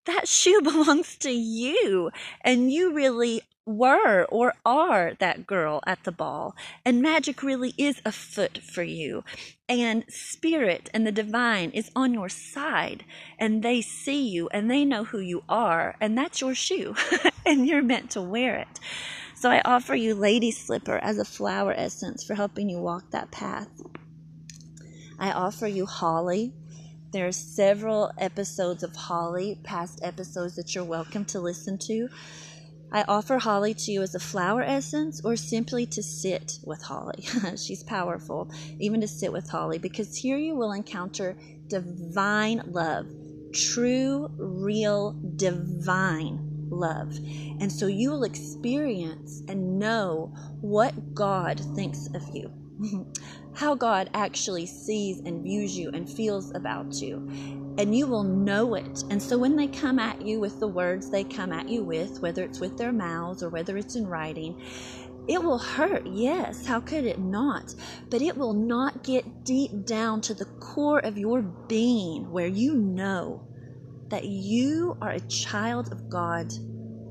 that 0.07 0.29
shoe 0.29 0.61
belongs 0.63 1.17
to 1.19 1.31
you, 1.31 2.11
and 2.43 2.73
you 2.73 2.93
really 2.93 3.43
were 3.77 4.25
or 4.25 4.55
are 4.65 5.15
that 5.19 5.47
girl 5.47 5.81
at 5.87 6.05
the 6.05 6.13
ball. 6.13 6.55
And 6.85 7.03
magic 7.03 7.43
really 7.43 7.75
is 7.79 8.01
afoot 8.05 8.59
for 8.59 8.83
you. 8.83 9.25
And 9.69 10.05
spirit 10.09 10.91
and 10.93 11.07
the 11.07 11.13
divine 11.13 11.71
is 11.71 11.91
on 11.95 12.13
your 12.15 12.29
side. 12.29 13.05
And 13.39 13.63
they 13.63 13.81
see 13.81 14.29
you 14.29 14.49
and 14.49 14.71
they 14.71 14.85
know 14.85 15.05
who 15.05 15.21
you 15.21 15.43
are. 15.49 15.97
And 16.01 16.17
that's 16.17 16.41
your 16.41 16.55
shoe. 16.55 16.95
and 17.47 17.67
you're 17.67 17.83
meant 17.83 18.11
to 18.13 18.23
wear 18.23 18.57
it. 18.57 18.81
So 19.37 19.51
I 19.51 19.63
offer 19.65 19.95
you 19.95 20.15
Lady 20.15 20.51
Slipper 20.51 20.99
as 20.99 21.19
a 21.19 21.25
flower 21.25 21.73
essence 21.73 22.25
for 22.25 22.35
helping 22.35 22.69
you 22.69 22.79
walk 22.79 23.11
that 23.11 23.31
path. 23.31 23.69
I 25.19 25.33
offer 25.33 25.67
you 25.67 25.87
Holly. 25.87 26.53
There 27.13 27.27
are 27.27 27.33
several 27.33 28.13
episodes 28.19 28.83
of 28.83 28.95
Holly, 28.95 29.59
past 29.65 30.01
episodes 30.03 30.57
that 30.57 30.75
you're 30.75 30.85
welcome 30.85 31.25
to 31.27 31.41
listen 31.41 31.77
to. 31.87 32.09
I 32.93 33.05
offer 33.07 33.39
Holly 33.39 33.73
to 33.75 33.93
you 33.93 34.03
as 34.03 34.15
a 34.15 34.21
flower 34.21 34.63
essence 34.63 35.21
or 35.25 35.37
simply 35.37 35.87
to 35.87 36.03
sit 36.03 36.59
with 36.65 36.83
Holly. 36.83 37.25
She's 37.57 37.85
powerful, 37.85 38.51
even 38.79 39.01
to 39.01 39.09
sit 39.09 39.33
with 39.33 39.49
Holly, 39.49 39.79
because 39.79 40.17
here 40.17 40.37
you 40.37 40.57
will 40.57 40.73
encounter 40.73 41.37
divine 41.69 42.63
love, 42.67 43.07
true, 43.53 44.31
real, 44.37 45.13
divine 45.37 46.41
love. 46.69 47.17
And 47.61 47.71
so 47.71 47.87
you 47.87 48.11
will 48.11 48.25
experience 48.25 49.43
and 49.49 49.79
know 49.79 50.33
what 50.61 51.15
God 51.15 51.61
thinks 51.77 52.09
of 52.15 52.23
you. 52.35 52.53
how 53.55 53.75
God 53.75 54.11
actually 54.15 54.67
sees 54.67 55.21
and 55.25 55.43
views 55.43 55.77
you 55.77 55.91
and 55.95 56.09
feels 56.09 56.53
about 56.55 57.01
you. 57.01 57.23
And 57.79 57.97
you 57.97 58.07
will 58.09 58.25
know 58.25 58.75
it. 58.75 59.05
And 59.11 59.23
so 59.23 59.39
when 59.39 59.57
they 59.57 59.69
come 59.69 59.99
at 59.99 60.23
you 60.23 60.41
with 60.41 60.61
the 60.61 60.69
words 60.69 61.11
they 61.11 61.25
come 61.25 61.53
at 61.53 61.69
you 61.69 61.85
with, 61.85 62.19
whether 62.21 62.45
it's 62.45 62.61
with 62.61 62.77
their 62.79 62.93
mouths 62.93 63.43
or 63.43 63.51
whether 63.51 63.77
it's 63.77 63.97
in 63.97 64.07
writing, 64.07 64.57
it 65.29 65.43
will 65.43 65.59
hurt, 65.59 66.07
yes. 66.07 66.67
How 66.67 66.81
could 66.81 67.05
it 67.05 67.19
not? 67.19 67.75
But 68.11 68.23
it 68.23 68.37
will 68.37 68.55
not 68.55 69.05
get 69.05 69.45
deep 69.45 69.87
down 69.87 70.21
to 70.23 70.35
the 70.35 70.47
core 70.61 71.01
of 71.01 71.19
your 71.19 71.43
being 71.69 72.31
where 72.31 72.49
you 72.49 72.75
know 72.75 73.45
that 74.11 74.25
you 74.25 74.97
are 75.01 75.11
a 75.11 75.21
child 75.21 75.93
of 75.93 76.11
God, 76.11 76.53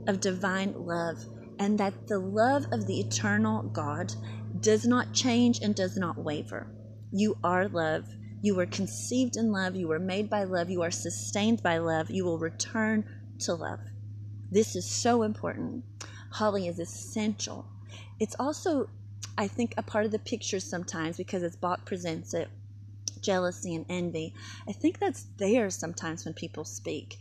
of 0.08 0.20
divine 0.20 0.74
love, 0.78 1.18
and 1.60 1.80
that 1.80 2.08
the 2.08 2.20
love 2.20 2.66
of 2.72 2.88
the 2.88 3.00
eternal 3.00 3.64
God 3.64 4.14
does 4.62 4.86
not 4.86 5.14
change 5.14 5.60
and 5.62 5.76
does 5.76 5.98
not 5.98 6.18
waver. 6.18 6.68
You 7.12 7.38
are 7.44 7.68
love. 7.68 8.06
You 8.42 8.56
were 8.56 8.66
conceived 8.66 9.36
in 9.36 9.52
love. 9.52 9.76
You 9.76 9.88
were 9.88 10.00
made 10.00 10.30
by 10.30 10.44
love. 10.44 10.70
You 10.70 10.82
are 10.82 10.92
sustained 10.92 11.62
by 11.64 11.78
love. 11.78 12.10
You 12.10 12.26
will 12.26 12.38
return 12.38 13.06
to 13.40 13.54
love. 13.54 13.80
This 14.52 14.76
is 14.76 14.90
so 14.90 15.24
important. 15.24 15.84
Holly 16.32 16.68
is 16.68 16.80
essential. 16.80 17.66
It's 18.20 18.36
also, 18.40 18.90
I 19.38 19.48
think, 19.48 19.74
a 19.78 19.84
part 19.84 20.06
of 20.06 20.12
the 20.12 20.20
picture 20.20 20.60
sometimes 20.60 21.18
because 21.18 21.44
as 21.44 21.56
Bach 21.56 21.86
presents 21.86 22.34
it, 22.34 22.50
jealousy 23.22 23.76
and 23.76 23.86
envy. 23.90 24.34
I 24.68 24.72
think 24.72 25.00
that's 25.00 25.28
there 25.38 25.70
sometimes 25.70 26.26
when 26.26 26.34
people 26.34 26.66
speak. 26.66 27.18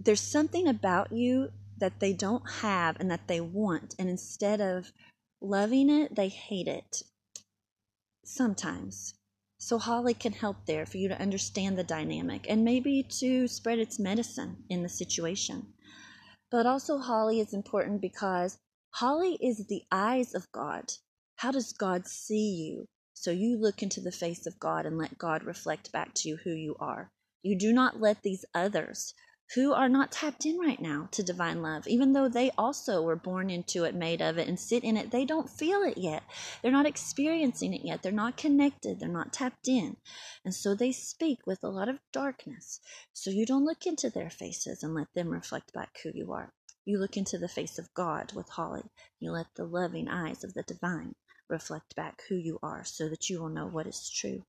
There's 0.00 0.20
something 0.20 0.68
about 0.68 1.12
you 1.12 1.50
that 1.78 2.00
they 2.00 2.12
don't 2.12 2.48
have 2.60 2.98
and 3.00 3.10
that 3.10 3.26
they 3.26 3.40
want, 3.40 3.94
and 3.98 4.08
instead 4.08 4.60
of 4.60 4.92
loving 5.40 5.90
it, 5.90 6.14
they 6.14 6.28
hate 6.28 6.68
it. 6.68 7.02
Sometimes. 8.24 9.14
So, 9.58 9.78
Holly 9.78 10.14
can 10.14 10.32
help 10.32 10.66
there 10.66 10.84
for 10.84 10.98
you 10.98 11.08
to 11.08 11.20
understand 11.20 11.78
the 11.78 11.84
dynamic 11.84 12.46
and 12.48 12.64
maybe 12.64 13.02
to 13.20 13.48
spread 13.48 13.78
its 13.78 13.98
medicine 13.98 14.64
in 14.68 14.82
the 14.82 14.88
situation. 14.88 15.72
But 16.50 16.66
also, 16.66 16.98
Holly 16.98 17.40
is 17.40 17.54
important 17.54 18.00
because 18.00 18.58
Holly 18.90 19.38
is 19.40 19.66
the 19.66 19.82
eyes 19.90 20.34
of 20.34 20.50
God. 20.52 20.92
How 21.36 21.50
does 21.50 21.72
God 21.72 22.06
see 22.06 22.68
you? 22.68 22.86
So, 23.14 23.30
you 23.30 23.56
look 23.56 23.82
into 23.82 24.00
the 24.00 24.12
face 24.12 24.46
of 24.46 24.60
God 24.60 24.86
and 24.86 24.98
let 24.98 25.18
God 25.18 25.44
reflect 25.44 25.92
back 25.92 26.14
to 26.14 26.28
you 26.28 26.36
who 26.36 26.50
you 26.50 26.76
are. 26.78 27.10
You 27.42 27.56
do 27.56 27.72
not 27.72 28.00
let 28.00 28.22
these 28.22 28.44
others 28.54 29.14
who 29.54 29.72
are 29.72 29.88
not 29.88 30.10
tapped 30.10 30.46
in 30.46 30.58
right 30.58 30.80
now 30.80 31.08
to 31.12 31.22
divine 31.22 31.62
love, 31.62 31.86
even 31.86 32.12
though 32.12 32.28
they 32.28 32.50
also 32.56 33.02
were 33.02 33.16
born 33.16 33.50
into 33.50 33.84
it, 33.84 33.94
made 33.94 34.22
of 34.22 34.38
it, 34.38 34.48
and 34.48 34.58
sit 34.58 34.82
in 34.82 34.96
it, 34.96 35.10
they 35.10 35.24
don't 35.24 35.50
feel 35.50 35.82
it 35.82 35.98
yet. 35.98 36.22
They're 36.62 36.72
not 36.72 36.86
experiencing 36.86 37.74
it 37.74 37.84
yet. 37.84 38.02
They're 38.02 38.12
not 38.12 38.36
connected. 38.36 38.98
They're 38.98 39.08
not 39.08 39.32
tapped 39.32 39.68
in. 39.68 39.96
And 40.44 40.54
so 40.54 40.74
they 40.74 40.92
speak 40.92 41.46
with 41.46 41.62
a 41.62 41.68
lot 41.68 41.88
of 41.88 42.00
darkness. 42.12 42.80
So 43.12 43.30
you 43.30 43.46
don't 43.46 43.66
look 43.66 43.86
into 43.86 44.10
their 44.10 44.30
faces 44.30 44.82
and 44.82 44.94
let 44.94 45.12
them 45.14 45.28
reflect 45.28 45.72
back 45.72 45.98
who 46.02 46.10
you 46.14 46.32
are. 46.32 46.52
You 46.86 46.98
look 46.98 47.16
into 47.16 47.38
the 47.38 47.48
face 47.48 47.78
of 47.78 47.92
God 47.94 48.32
with 48.34 48.48
Holly. 48.48 48.90
You 49.20 49.32
let 49.32 49.46
the 49.54 49.64
loving 49.64 50.08
eyes 50.08 50.42
of 50.42 50.54
the 50.54 50.62
divine 50.62 51.14
reflect 51.48 51.94
back 51.94 52.22
who 52.28 52.34
you 52.34 52.58
are 52.62 52.84
so 52.84 53.08
that 53.08 53.28
you 53.30 53.40
will 53.40 53.50
know 53.50 53.66
what 53.66 53.86
is 53.86 54.10
true. 54.10 54.44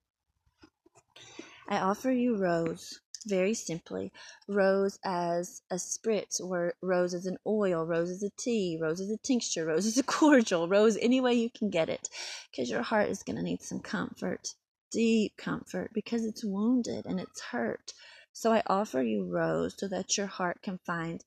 I 1.67 1.79
offer 1.79 2.11
you 2.11 2.37
Rose 2.37 2.99
very 3.25 3.53
simply 3.53 4.11
rose 4.47 4.99
as 5.03 5.61
a 5.71 5.75
spritz 5.75 6.39
or 6.39 6.73
rose 6.81 7.13
as 7.13 7.25
an 7.25 7.37
oil 7.47 7.85
rose 7.85 8.09
as 8.09 8.23
a 8.23 8.29
tea 8.37 8.77
rose 8.79 9.01
as 9.01 9.09
a 9.09 9.17
tincture 9.17 9.65
rose 9.65 9.85
as 9.85 9.97
a 9.97 10.03
cordial 10.17 10.67
rose 10.67 10.97
any 11.01 11.19
way 11.19 11.33
you 11.33 11.49
can 11.49 11.69
get 11.69 11.89
it 11.89 12.09
because 12.51 12.69
your 12.69 12.83
heart 12.83 13.09
is 13.09 13.23
going 13.23 13.35
to 13.35 13.43
need 13.43 13.61
some 13.61 13.79
comfort 13.79 14.55
deep 14.95 15.35
comfort 15.35 15.91
because 15.93 16.23
it's 16.23 16.45
wounded 16.45 17.05
and 17.05 17.19
it's 17.19 17.41
hurt. 17.41 17.93
So 18.31 18.53
i 18.53 18.63
offer 18.67 19.01
you 19.01 19.25
rose 19.25 19.75
so 19.77 19.89
that 19.89 20.17
your 20.17 20.27
heart 20.27 20.61
can 20.61 20.77
find 20.85 21.21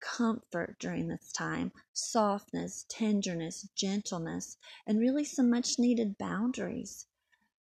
comfort 0.00 0.76
during 0.80 1.06
this 1.06 1.30
time 1.30 1.70
softness 1.92 2.84
tenderness 2.88 3.68
gentleness 3.76 4.56
and 4.84 4.98
really 4.98 5.24
some 5.24 5.48
much 5.48 5.78
needed 5.78 6.18
boundaries. 6.18 7.06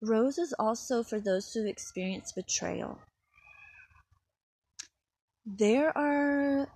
Rose 0.02 0.38
is 0.38 0.54
also 0.60 1.02
for 1.02 1.20
those 1.20 1.52
who 1.52 1.66
experience 1.66 2.32
betrayal 2.32 3.00
there 5.46 5.98
are 5.98 6.68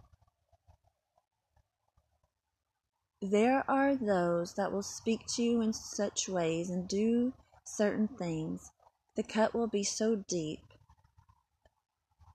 there 3.21 3.63
are 3.69 3.95
those 3.95 4.53
that 4.55 4.71
will 4.71 4.83
speak 4.83 5.21
to 5.35 5.43
you 5.43 5.61
in 5.61 5.71
such 5.71 6.27
ways 6.27 6.69
and 6.69 6.87
do 6.87 7.33
certain 7.65 8.07
things. 8.07 8.71
The 9.15 9.23
cut 9.23 9.53
will 9.53 9.67
be 9.67 9.83
so 9.83 10.15
deep. 10.15 10.59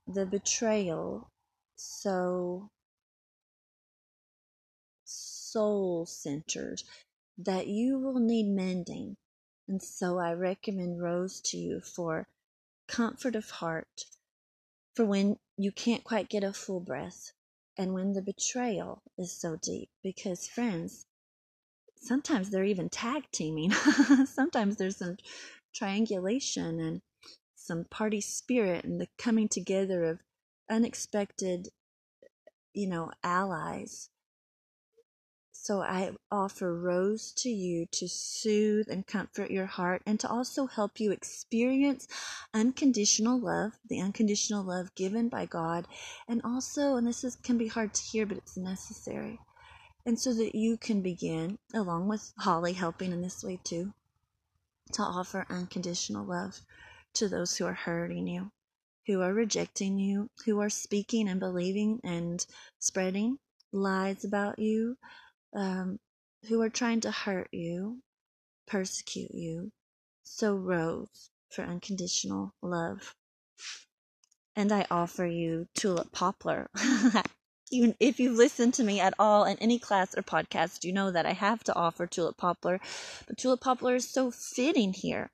The 0.07 0.25
betrayal 0.25 1.29
so 1.75 2.71
soul 5.03 6.05
centered 6.07 6.81
that 7.37 7.67
you 7.67 7.99
will 7.99 8.19
need 8.19 8.47
mending. 8.47 9.17
And 9.67 9.81
so 9.81 10.17
i 10.17 10.33
recommend 10.33 11.01
rose 11.01 11.39
to 11.41 11.57
you 11.57 11.81
for 11.81 12.27
comfort 12.87 13.35
of 13.35 13.49
heart 13.51 14.05
for 14.99 15.05
when 15.05 15.37
you 15.55 15.71
can't 15.71 16.03
quite 16.03 16.27
get 16.27 16.43
a 16.43 16.51
full 16.51 16.81
breath 16.81 17.31
and 17.77 17.93
when 17.93 18.11
the 18.11 18.21
betrayal 18.21 19.01
is 19.17 19.31
so 19.31 19.55
deep. 19.55 19.87
Because, 20.03 20.45
friends, 20.45 21.05
sometimes 21.95 22.49
they're 22.49 22.65
even 22.65 22.89
tag 22.89 23.23
teaming. 23.31 23.71
sometimes 24.25 24.75
there's 24.75 24.97
some 24.97 25.15
triangulation 25.73 26.81
and 26.81 27.01
some 27.55 27.85
party 27.85 28.19
spirit 28.19 28.83
and 28.83 28.99
the 28.99 29.07
coming 29.17 29.47
together 29.47 30.03
of 30.03 30.19
unexpected, 30.69 31.69
you 32.73 32.89
know, 32.89 33.09
allies. 33.23 34.09
So 35.69 35.83
I 35.83 36.13
offer 36.31 36.73
Rose 36.73 37.31
to 37.33 37.49
you 37.51 37.85
to 37.91 38.09
soothe 38.09 38.89
and 38.89 39.05
comfort 39.05 39.51
your 39.51 39.67
heart 39.67 40.01
and 40.03 40.19
to 40.19 40.27
also 40.27 40.65
help 40.65 40.99
you 40.99 41.11
experience 41.11 42.07
unconditional 42.55 43.39
love, 43.39 43.73
the 43.87 44.01
unconditional 44.01 44.63
love 44.63 44.95
given 44.95 45.29
by 45.29 45.45
God, 45.45 45.87
and 46.27 46.41
also, 46.43 46.95
and 46.95 47.05
this 47.05 47.23
is, 47.23 47.35
can 47.35 47.59
be 47.59 47.67
hard 47.67 47.93
to 47.93 48.01
hear, 48.01 48.25
but 48.25 48.37
it's 48.37 48.57
necessary. 48.57 49.39
And 50.07 50.19
so 50.19 50.33
that 50.33 50.55
you 50.55 50.75
can 50.75 51.03
begin, 51.03 51.59
along 51.71 52.07
with 52.07 52.33
Holly 52.39 52.73
helping 52.73 53.11
in 53.11 53.21
this 53.21 53.43
way 53.43 53.59
too, 53.63 53.93
to 54.93 55.03
offer 55.03 55.45
unconditional 55.51 56.25
love 56.25 56.61
to 57.13 57.29
those 57.29 57.55
who 57.55 57.67
are 57.67 57.73
hurting 57.73 58.25
you, 58.25 58.51
who 59.05 59.21
are 59.21 59.35
rejecting 59.35 59.99
you, 59.99 60.31
who 60.47 60.59
are 60.61 60.71
speaking 60.71 61.29
and 61.29 61.39
believing 61.39 62.01
and 62.03 62.43
spreading 62.79 63.37
lies 63.71 64.25
about 64.25 64.57
you, 64.57 64.97
um, 65.53 65.99
who 66.47 66.61
are 66.61 66.69
trying 66.69 67.01
to 67.01 67.11
hurt 67.11 67.49
you, 67.53 68.01
persecute 68.67 69.33
you. 69.33 69.71
So, 70.23 70.55
Rose, 70.55 71.29
for 71.49 71.63
unconditional 71.63 72.53
love. 72.61 73.15
And 74.55 74.71
I 74.71 74.85
offer 74.91 75.25
you 75.25 75.67
Tulip 75.73 76.11
Poplar. 76.11 76.69
Even 77.71 77.95
if 77.99 78.19
you've 78.19 78.37
listened 78.37 78.75
to 78.75 78.83
me 78.83 78.99
at 78.99 79.15
all 79.17 79.43
in 79.45 79.57
any 79.57 79.79
class 79.79 80.15
or 80.15 80.21
podcast, 80.21 80.83
you 80.83 80.93
know 80.93 81.09
that 81.09 81.25
I 81.25 81.33
have 81.33 81.63
to 81.63 81.73
offer 81.75 82.05
Tulip 82.05 82.37
Poplar. 82.37 82.79
But 83.25 83.39
Tulip 83.39 83.61
Poplar 83.61 83.95
is 83.95 84.07
so 84.07 84.29
fitting 84.29 84.93
here. 84.93 85.31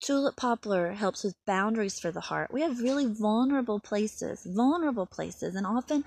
Tulip 0.00 0.34
Poplar 0.34 0.94
helps 0.94 1.22
with 1.22 1.36
boundaries 1.46 2.00
for 2.00 2.10
the 2.10 2.22
heart. 2.22 2.52
We 2.52 2.62
have 2.62 2.80
really 2.80 3.06
vulnerable 3.06 3.78
places, 3.78 4.44
vulnerable 4.44 5.06
places, 5.06 5.54
and 5.54 5.64
often 5.64 6.04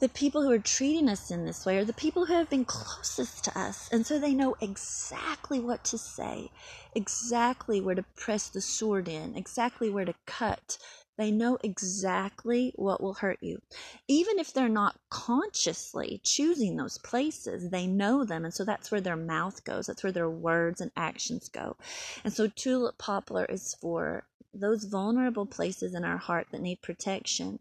the 0.00 0.08
people 0.08 0.42
who 0.42 0.50
are 0.50 0.58
treating 0.58 1.08
us 1.08 1.30
in 1.30 1.44
this 1.44 1.64
way 1.64 1.78
are 1.78 1.84
the 1.84 1.92
people 1.92 2.26
who 2.26 2.34
have 2.34 2.50
been 2.50 2.64
closest 2.64 3.44
to 3.44 3.58
us. 3.58 3.88
And 3.92 4.06
so 4.06 4.18
they 4.18 4.34
know 4.34 4.56
exactly 4.60 5.60
what 5.60 5.84
to 5.84 5.98
say, 5.98 6.50
exactly 6.94 7.80
where 7.80 7.94
to 7.94 8.04
press 8.16 8.48
the 8.48 8.60
sword 8.60 9.08
in, 9.08 9.36
exactly 9.36 9.88
where 9.90 10.04
to 10.04 10.14
cut, 10.26 10.78
they 11.16 11.30
know 11.30 11.58
exactly 11.62 12.72
what 12.74 13.00
will 13.00 13.14
hurt 13.14 13.38
you. 13.40 13.62
Even 14.08 14.38
if 14.38 14.52
they're 14.52 14.68
not 14.68 14.98
consciously 15.10 16.20
choosing 16.24 16.76
those 16.76 16.98
places, 16.98 17.70
they 17.70 17.86
know 17.86 18.24
them. 18.24 18.44
And 18.44 18.52
so 18.52 18.64
that's 18.64 18.90
where 18.90 19.00
their 19.00 19.16
mouth 19.16 19.62
goes, 19.64 19.86
that's 19.86 20.02
where 20.02 20.12
their 20.12 20.28
words 20.30 20.80
and 20.80 20.90
actions 20.96 21.48
go. 21.48 21.76
And 22.24 22.32
so 22.32 22.48
tulip 22.48 22.98
poplar 22.98 23.44
is 23.44 23.76
for 23.80 24.24
those 24.52 24.84
vulnerable 24.84 25.46
places 25.46 25.94
in 25.94 26.04
our 26.04 26.16
heart 26.16 26.48
that 26.50 26.60
need 26.60 26.82
protection. 26.82 27.60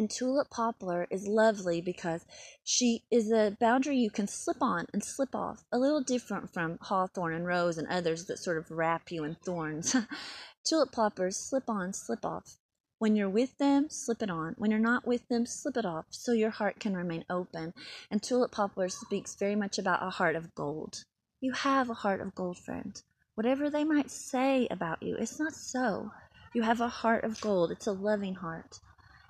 And 0.00 0.08
tulip 0.08 0.48
poplar 0.48 1.06
is 1.10 1.28
lovely 1.28 1.82
because 1.82 2.24
she 2.64 3.04
is 3.10 3.30
a 3.30 3.54
boundary 3.60 3.98
you 3.98 4.10
can 4.10 4.26
slip 4.28 4.62
on 4.62 4.86
and 4.94 5.04
slip 5.04 5.34
off, 5.34 5.66
a 5.70 5.78
little 5.78 6.00
different 6.00 6.54
from 6.54 6.78
hawthorn 6.80 7.34
and 7.34 7.46
rose 7.46 7.76
and 7.76 7.86
others 7.86 8.24
that 8.24 8.38
sort 8.38 8.56
of 8.56 8.70
wrap 8.70 9.12
you 9.12 9.24
in 9.24 9.34
thorns. 9.34 9.94
Tulip 10.64 10.90
Poplar's 10.90 11.36
slip 11.36 11.68
on, 11.68 11.92
slip 11.92 12.24
off. 12.24 12.56
When 12.98 13.14
you're 13.14 13.28
with 13.28 13.58
them, 13.58 13.90
slip 13.90 14.22
it 14.22 14.30
on. 14.30 14.54
When 14.56 14.70
you're 14.70 14.80
not 14.80 15.06
with 15.06 15.28
them, 15.28 15.44
slip 15.44 15.76
it 15.76 15.84
off 15.84 16.06
so 16.08 16.32
your 16.32 16.48
heart 16.48 16.80
can 16.80 16.96
remain 16.96 17.26
open. 17.28 17.74
And 18.10 18.22
Tulip 18.22 18.52
Poplar 18.52 18.88
speaks 18.88 19.34
very 19.34 19.54
much 19.54 19.78
about 19.78 20.02
a 20.02 20.08
heart 20.08 20.34
of 20.34 20.54
gold. 20.54 21.04
You 21.42 21.52
have 21.52 21.90
a 21.90 22.00
heart 22.00 22.22
of 22.22 22.34
gold, 22.34 22.56
friend. 22.56 22.98
Whatever 23.34 23.68
they 23.68 23.84
might 23.84 24.10
say 24.10 24.66
about 24.70 25.02
you, 25.02 25.16
it's 25.16 25.38
not 25.38 25.52
so. 25.52 26.10
You 26.54 26.62
have 26.62 26.80
a 26.80 26.88
heart 26.88 27.24
of 27.24 27.38
gold. 27.42 27.70
It's 27.70 27.86
a 27.86 27.92
loving 27.92 28.36
heart. 28.36 28.80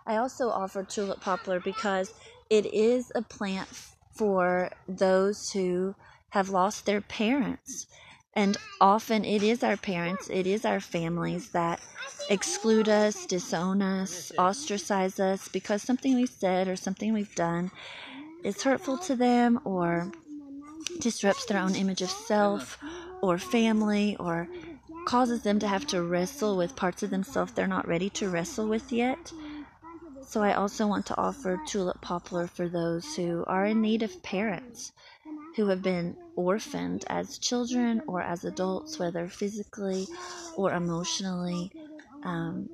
I 0.06 0.16
also 0.16 0.48
offer 0.48 0.82
Tulip 0.82 1.20
Poplar 1.20 1.60
because 1.60 2.12
it 2.48 2.66
is 2.66 3.12
a 3.14 3.22
plant 3.22 3.68
for 4.12 4.70
those 4.88 5.52
who 5.52 5.94
have 6.30 6.50
lost 6.50 6.86
their 6.86 7.00
parents. 7.00 7.86
And 8.34 8.56
often 8.80 9.24
it 9.24 9.42
is 9.42 9.62
our 9.62 9.76
parents, 9.76 10.28
it 10.30 10.46
is 10.46 10.64
our 10.64 10.80
families 10.80 11.50
that 11.50 11.80
exclude 12.28 12.88
us, 12.88 13.26
disown 13.26 13.82
us, 13.82 14.30
ostracize 14.38 15.18
us 15.18 15.48
because 15.48 15.82
something 15.82 16.14
we've 16.14 16.28
said 16.28 16.68
or 16.68 16.76
something 16.76 17.12
we've 17.12 17.34
done 17.34 17.70
is 18.44 18.62
hurtful 18.62 18.98
to 18.98 19.16
them 19.16 19.60
or 19.64 20.12
disrupts 21.00 21.44
their 21.46 21.60
own 21.60 21.74
image 21.74 22.02
of 22.02 22.10
self 22.10 22.78
or 23.20 23.36
family 23.38 24.16
or 24.18 24.48
causes 25.06 25.42
them 25.42 25.58
to 25.58 25.66
have 25.66 25.86
to 25.88 26.02
wrestle 26.02 26.56
with 26.56 26.76
parts 26.76 27.02
of 27.02 27.10
themselves 27.10 27.52
they're 27.52 27.66
not 27.66 27.88
ready 27.88 28.08
to 28.10 28.28
wrestle 28.28 28.68
with 28.68 28.92
yet. 28.92 29.32
So 30.30 30.42
I 30.44 30.54
also 30.54 30.86
want 30.86 31.06
to 31.06 31.18
offer 31.18 31.60
tulip 31.66 32.00
poplar 32.00 32.46
for 32.46 32.68
those 32.68 33.16
who 33.16 33.44
are 33.48 33.66
in 33.66 33.80
need 33.82 34.04
of 34.04 34.22
parents 34.22 34.92
who 35.56 35.66
have 35.66 35.82
been 35.82 36.16
orphaned 36.36 37.04
as 37.08 37.36
children 37.38 38.00
or 38.06 38.22
as 38.22 38.44
adults, 38.44 38.98
whether 38.98 39.28
physically 39.28 40.06
or 40.56 40.72
emotionally, 40.72 41.72
um, 42.22 42.70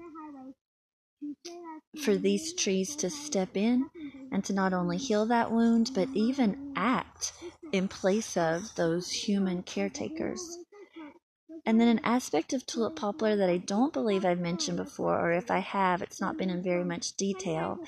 for 1.98 2.16
these 2.16 2.52
trees 2.52 2.94
to 2.96 3.10
step 3.10 3.56
in 3.56 3.90
and 4.30 4.44
to 4.44 4.52
not 4.52 4.72
only 4.72 4.98
heal 4.98 5.26
that 5.26 5.50
wound, 5.50 5.90
but 5.94 6.08
even 6.14 6.56
act 6.76 7.32
in 7.72 7.88
place 7.88 8.36
of 8.36 8.74
those 8.76 9.10
human 9.10 9.62
caretakers. 9.62 10.58
And 11.66 11.80
then 11.80 11.88
an 11.88 12.00
aspect 12.04 12.52
of 12.52 12.64
tulip 12.64 12.94
poplar 12.94 13.34
that 13.34 13.50
I 13.50 13.56
don't 13.56 13.92
believe 13.92 14.24
I've 14.24 14.38
mentioned 14.38 14.76
before, 14.76 15.18
or 15.20 15.32
if 15.32 15.50
I 15.50 15.58
have, 15.58 16.00
it's 16.00 16.20
not 16.20 16.36
been 16.38 16.48
in 16.48 16.62
very 16.62 16.84
much 16.84 17.16
detail, 17.16 17.80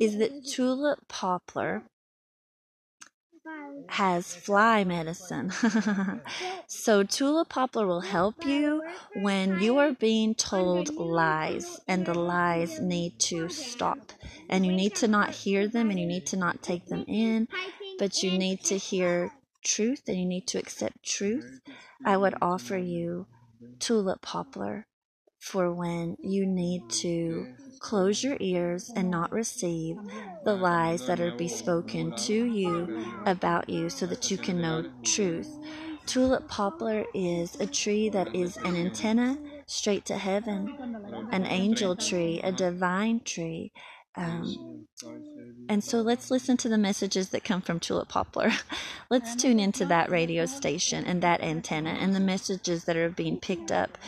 is 0.00 0.18
that 0.18 0.46
tulip 0.46 1.08
poplar 1.08 1.82
has 3.88 4.34
fly 4.34 4.84
medicine. 4.84 5.50
so 6.66 7.02
tulip 7.02 7.48
poplar 7.48 7.86
will 7.86 8.00
help 8.00 8.44
you 8.44 8.82
when 9.14 9.60
you 9.60 9.78
are 9.78 9.92
being 9.92 10.34
told 10.34 10.94
lies 10.96 11.80
and 11.88 12.06
the 12.06 12.14
lies 12.14 12.80
need 12.80 13.18
to 13.18 13.48
stop. 13.48 14.12
And 14.48 14.64
you 14.66 14.72
need 14.72 14.94
to 14.96 15.08
not 15.08 15.30
hear 15.30 15.68
them 15.68 15.90
and 15.90 15.98
you 15.98 16.06
need 16.06 16.26
to 16.26 16.36
not 16.36 16.62
take 16.62 16.86
them 16.86 17.04
in, 17.08 17.48
but 17.98 18.22
you 18.22 18.38
need 18.38 18.62
to 18.64 18.76
hear 18.76 19.32
truth 19.64 20.02
and 20.08 20.18
you 20.18 20.26
need 20.26 20.46
to 20.48 20.58
accept 20.58 21.02
truth. 21.04 21.60
I 22.04 22.16
would 22.16 22.34
offer 22.40 22.76
you 22.76 23.26
tulip 23.78 24.22
poplar 24.22 24.86
for 25.38 25.72
when 25.72 26.16
you 26.20 26.46
need 26.46 26.88
to 26.90 27.46
close 27.80 28.22
your 28.22 28.36
ears 28.40 28.90
and 28.96 29.10
not 29.10 29.32
receive 29.32 29.96
the 30.44 30.54
lies 30.56 31.06
that 31.06 31.20
are 31.20 31.32
bespoken 31.32 32.12
to 32.12 32.44
you 32.44 32.88
about 33.26 33.68
you 33.68 33.90
so 33.90 34.06
that 34.06 34.30
you 34.30 34.38
can 34.38 34.60
know 34.60 34.84
truth. 35.04 35.58
Tulip 36.06 36.48
poplar 36.48 37.04
is 37.14 37.56
a 37.60 37.66
tree 37.66 38.08
that 38.10 38.34
is 38.34 38.56
an 38.58 38.76
antenna 38.76 39.38
straight 39.66 40.04
to 40.06 40.18
heaven, 40.18 40.70
an 41.32 41.46
angel 41.46 41.96
tree, 41.96 42.40
a 42.42 42.52
divine 42.52 43.20
tree. 43.20 43.72
Um, 44.16 44.86
and 45.68 45.82
so 45.84 46.00
let's 46.00 46.30
listen 46.30 46.56
to 46.58 46.68
the 46.68 46.78
messages 46.78 47.30
that 47.30 47.44
come 47.44 47.60
from 47.60 47.80
Tulip 47.80 48.08
Poplar. 48.08 48.52
let's 49.10 49.36
tune 49.36 49.60
into 49.60 49.84
that 49.86 50.10
radio 50.10 50.46
station 50.46 51.04
and 51.04 51.22
that 51.22 51.42
antenna 51.42 51.90
and 51.90 52.14
the 52.14 52.20
messages 52.20 52.84
that 52.84 52.96
are 52.96 53.10
being 53.10 53.38
picked 53.38 53.70
up 53.70 53.98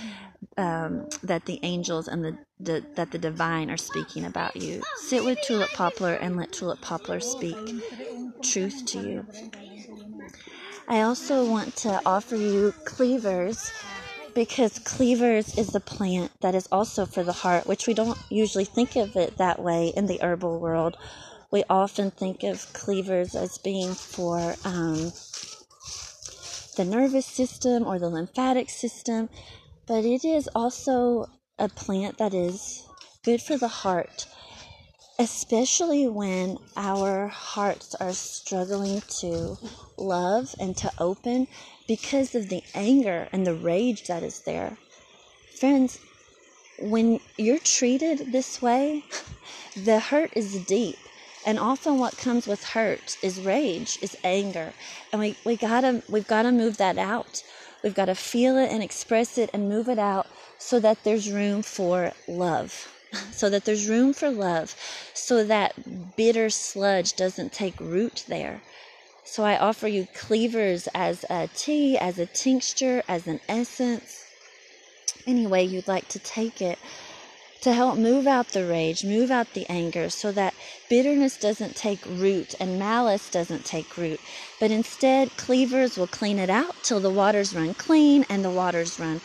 um, 0.57 1.07
that 1.23 1.44
the 1.47 1.61
angels 1.62 2.09
and 2.09 2.25
the, 2.25 2.38
the, 2.61 2.85
that 2.94 3.11
the 3.11 3.18
divine 3.18 3.71
are 3.71 3.77
speaking 3.77 4.25
about 4.25 4.57
you. 4.57 4.83
Sit 4.97 5.25
with 5.25 5.40
Tulip 5.42 5.71
Poplar 5.71 6.14
and 6.14 6.37
let 6.37 6.53
Tulip 6.53 6.81
Poplar 6.81 7.21
speak 7.21 7.57
truth 8.42 8.85
to 8.87 9.01
you. 9.01 9.27
I 10.88 11.03
also 11.03 11.49
want 11.49 11.77
to 11.77 12.01
offer 12.07 12.37
you 12.37 12.73
cleavers 12.85 13.71
because 14.38 14.79
cleavers 14.79 15.59
is 15.59 15.74
a 15.74 15.81
plant 15.81 16.31
that 16.42 16.55
is 16.55 16.68
also 16.70 17.05
for 17.05 17.24
the 17.24 17.33
heart, 17.33 17.66
which 17.66 17.88
we 17.88 17.92
don't 17.92 18.16
usually 18.31 18.64
think 18.64 18.94
of 18.94 19.16
it 19.16 19.37
that 19.37 19.61
way 19.61 19.88
in 19.96 20.07
the 20.07 20.20
herbal 20.22 20.61
world. 20.61 20.96
We 21.51 21.64
often 21.68 22.12
think 22.12 22.44
of 22.44 22.72
cleavers 22.72 23.35
as 23.35 23.59
being 23.59 23.96
for 23.96 24.55
um, 24.62 25.12
the 26.77 26.85
nervous 26.87 27.27
system 27.27 27.85
or 27.85 27.98
the 27.98 28.09
lymphatic 28.09 28.70
system, 28.70 29.29
but 29.88 30.05
it 30.05 30.24
is 30.24 30.48
also 30.55 31.27
a 31.59 31.68
plant 31.68 32.18
that 32.18 32.33
is 32.33 32.87
good 33.24 33.42
for 33.42 33.57
the 33.59 33.66
heart, 33.66 34.29
especially 35.18 36.07
when 36.07 36.57
our 36.76 37.26
hearts 37.26 37.94
are 37.96 38.12
struggling 38.12 39.00
to 39.09 39.59
love 39.96 40.54
and 40.61 40.76
to 40.76 40.92
open 40.98 41.48
because 41.88 42.37
of 42.37 42.48
the 42.48 42.62
anger 42.72 43.28
and 43.33 43.44
the 43.44 43.54
rage 43.54 44.07
that 44.07 44.22
is 44.22 44.40
there. 44.42 44.76
Friends, 45.59 45.98
when 46.78 47.18
you're 47.37 47.59
treated 47.59 48.31
this 48.31 48.62
way, 48.62 49.04
the 49.76 49.98
hurt 49.98 50.31
is 50.37 50.64
deep. 50.66 50.96
And 51.44 51.59
often 51.59 51.98
what 51.98 52.16
comes 52.16 52.46
with 52.46 52.62
hurt 52.62 53.16
is 53.22 53.40
rage, 53.40 53.98
is 54.00 54.16
anger. 54.22 54.72
And 55.12 55.20
we, 55.20 55.37
we 55.44 55.57
gotta 55.57 56.02
we've 56.09 56.28
gotta 56.28 56.52
move 56.52 56.76
that 56.76 56.98
out. 56.98 57.42
We've 57.83 57.94
got 57.94 58.07
to 58.07 58.14
feel 58.14 58.57
it 58.57 58.70
and 58.70 58.83
express 58.83 59.38
it 59.38 59.50
and 59.52 59.68
move 59.68 59.88
it 59.88 59.98
out 60.00 60.26
so 60.59 60.81
that 60.81 61.04
there's 61.04 61.31
room 61.31 61.62
for 61.62 62.12
love. 62.26 62.97
So 63.33 63.49
that 63.51 63.64
there's 63.64 63.88
room 63.88 64.12
for 64.12 64.31
love, 64.31 64.75
so 65.14 65.44
that 65.44 66.16
bitter 66.16 66.51
sludge 66.51 67.16
doesn't 67.16 67.53
take 67.53 67.79
root 67.81 68.25
there. 68.29 68.61
So 69.25 69.44
I 69.44 69.59
offer 69.59 69.88
you 69.88 70.07
cleavers 70.14 70.88
as 70.94 71.25
a 71.31 71.49
tea, 71.55 71.97
as 71.99 72.18
a 72.18 72.27
tincture, 72.27 73.03
as 73.09 73.27
an 73.27 73.40
essence, 73.49 74.25
any 75.27 75.47
way 75.47 75.62
you'd 75.62 75.88
like 75.88 76.09
to 76.09 76.18
take 76.18 76.61
it 76.61 76.79
to 77.61 77.73
help 77.73 77.99
move 77.99 78.27
out 78.27 78.49
the 78.49 78.66
rage, 78.66 79.05
move 79.05 79.31
out 79.31 79.53
the 79.53 79.66
anger, 79.68 80.09
so 80.09 80.33
that 80.33 80.55
bitterness 80.88 81.37
doesn't 81.37 81.77
take 81.77 82.05
root 82.07 82.55
and 82.61 82.79
malice 82.79 83.31
doesn't 83.31 83.64
take 83.64 83.97
root. 83.97 84.21
But 84.61 84.71
instead, 84.71 85.37
cleavers 85.37 85.97
will 85.97 86.07
clean 86.07 86.38
it 86.38 86.51
out 86.51 86.77
till 86.83 87.01
the 87.01 87.11
waters 87.11 87.55
run 87.55 87.75
clean 87.75 88.25
and 88.29 88.44
the 88.44 88.51
waters 88.51 88.99
run 88.99 89.21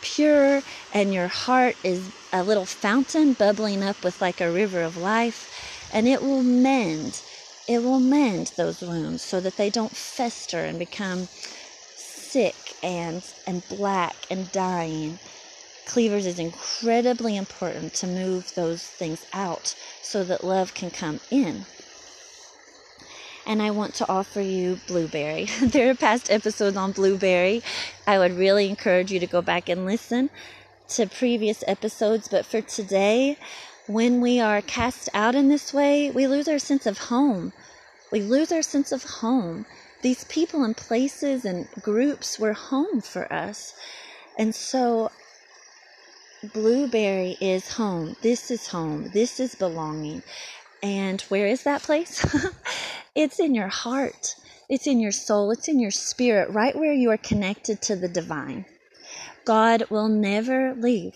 pure, 0.00 0.62
and 0.94 1.12
your 1.12 1.28
heart 1.28 1.76
is 1.82 2.12
a 2.32 2.42
little 2.42 2.66
fountain 2.66 3.32
bubbling 3.32 3.82
up 3.82 4.02
with 4.04 4.20
like 4.20 4.40
a 4.40 4.50
river 4.50 4.82
of 4.82 4.96
life, 4.96 5.90
and 5.92 6.06
it 6.06 6.22
will 6.22 6.42
mend. 6.42 7.22
It 7.68 7.82
will 7.82 8.00
mend 8.00 8.52
those 8.56 8.80
wounds 8.80 9.22
so 9.22 9.40
that 9.40 9.56
they 9.56 9.70
don't 9.70 9.96
fester 9.96 10.64
and 10.64 10.78
become 10.78 11.28
sick 11.96 12.54
and 12.82 13.22
and 13.46 13.66
black 13.68 14.14
and 14.30 14.50
dying 14.52 15.18
cleavers 15.88 16.26
is 16.26 16.38
incredibly 16.38 17.36
important 17.36 17.94
to 17.94 18.06
move 18.06 18.54
those 18.54 18.82
things 18.82 19.26
out 19.32 19.74
so 20.02 20.22
that 20.22 20.44
love 20.44 20.74
can 20.74 20.90
come 20.90 21.18
in. 21.30 21.64
And 23.46 23.62
I 23.62 23.70
want 23.70 23.94
to 23.94 24.08
offer 24.08 24.42
you 24.42 24.78
blueberry. 24.86 25.44
there 25.62 25.90
are 25.90 25.94
past 25.94 26.30
episodes 26.30 26.76
on 26.76 26.92
blueberry. 26.92 27.62
I 28.06 28.18
would 28.18 28.32
really 28.36 28.68
encourage 28.68 29.10
you 29.10 29.18
to 29.18 29.26
go 29.26 29.40
back 29.40 29.70
and 29.70 29.86
listen 29.86 30.28
to 30.88 31.06
previous 31.06 31.64
episodes. 31.66 32.28
But 32.28 32.46
for 32.46 32.60
today, 32.60 33.38
when 33.86 34.20
we 34.20 34.40
are 34.40 34.62
cast 34.62 35.08
out 35.14 35.34
in 35.34 35.48
this 35.48 35.72
way, 35.72 36.10
we 36.10 36.26
lose 36.26 36.48
our 36.48 36.58
sense 36.58 36.86
of 36.86 36.98
home. 36.98 37.52
We 38.12 38.20
lose 38.20 38.52
our 38.52 38.62
sense 38.62 38.92
of 38.92 39.02
home. 39.04 39.66
These 40.02 40.24
people 40.24 40.64
and 40.64 40.76
places 40.76 41.44
and 41.44 41.68
groups 41.82 42.38
were 42.38 42.52
home 42.52 43.00
for 43.00 43.32
us. 43.32 43.74
And 44.38 44.54
so 44.54 45.10
Blueberry 46.52 47.36
is 47.40 47.72
home. 47.72 48.16
This 48.22 48.50
is 48.50 48.68
home. 48.68 49.10
This 49.12 49.40
is 49.40 49.56
belonging. 49.56 50.22
And 50.82 51.20
where 51.22 51.48
is 51.48 51.64
that 51.64 51.82
place? 51.82 52.24
it's 53.14 53.40
in 53.40 53.54
your 53.54 53.68
heart. 53.68 54.36
It's 54.68 54.86
in 54.86 55.00
your 55.00 55.12
soul. 55.12 55.50
It's 55.50 55.68
in 55.68 55.80
your 55.80 55.90
spirit, 55.90 56.50
right 56.50 56.76
where 56.76 56.92
you 56.92 57.10
are 57.10 57.16
connected 57.16 57.82
to 57.82 57.96
the 57.96 58.08
divine. 58.08 58.64
God 59.48 59.84
will 59.88 60.08
never 60.08 60.74
leave. 60.74 61.14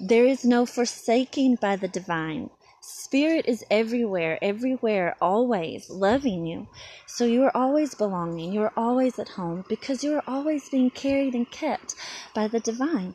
There 0.00 0.26
is 0.26 0.44
no 0.44 0.66
forsaking 0.66 1.58
by 1.60 1.76
the 1.76 1.86
divine. 1.86 2.50
Spirit 2.82 3.44
is 3.46 3.64
everywhere, 3.70 4.36
everywhere, 4.42 5.14
always 5.22 5.88
loving 5.88 6.44
you. 6.44 6.66
So 7.06 7.24
you 7.24 7.44
are 7.44 7.56
always 7.56 7.94
belonging. 7.94 8.52
You 8.52 8.62
are 8.62 8.72
always 8.76 9.20
at 9.20 9.28
home 9.28 9.64
because 9.68 10.02
you 10.02 10.16
are 10.16 10.24
always 10.26 10.68
being 10.68 10.90
carried 10.90 11.36
and 11.36 11.48
kept 11.48 11.94
by 12.34 12.48
the 12.48 12.58
divine. 12.58 13.14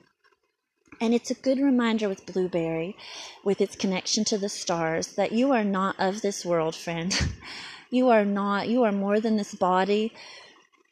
And 1.01 1.13
it's 1.13 1.31
a 1.31 1.35
good 1.35 1.59
reminder 1.59 2.07
with 2.07 2.25
Blueberry, 2.25 2.95
with 3.43 3.59
its 3.59 3.75
connection 3.75 4.23
to 4.25 4.37
the 4.37 4.47
stars, 4.47 5.07
that 5.15 5.33
you 5.33 5.51
are 5.51 5.65
not 5.65 5.99
of 5.99 6.21
this 6.21 6.45
world, 6.45 6.73
friend. 6.73 7.13
you 7.91 8.07
are 8.07 8.23
not, 8.23 8.69
you 8.69 8.83
are 8.83 8.93
more 8.93 9.19
than 9.19 9.35
this 9.35 9.55
body. 9.55 10.13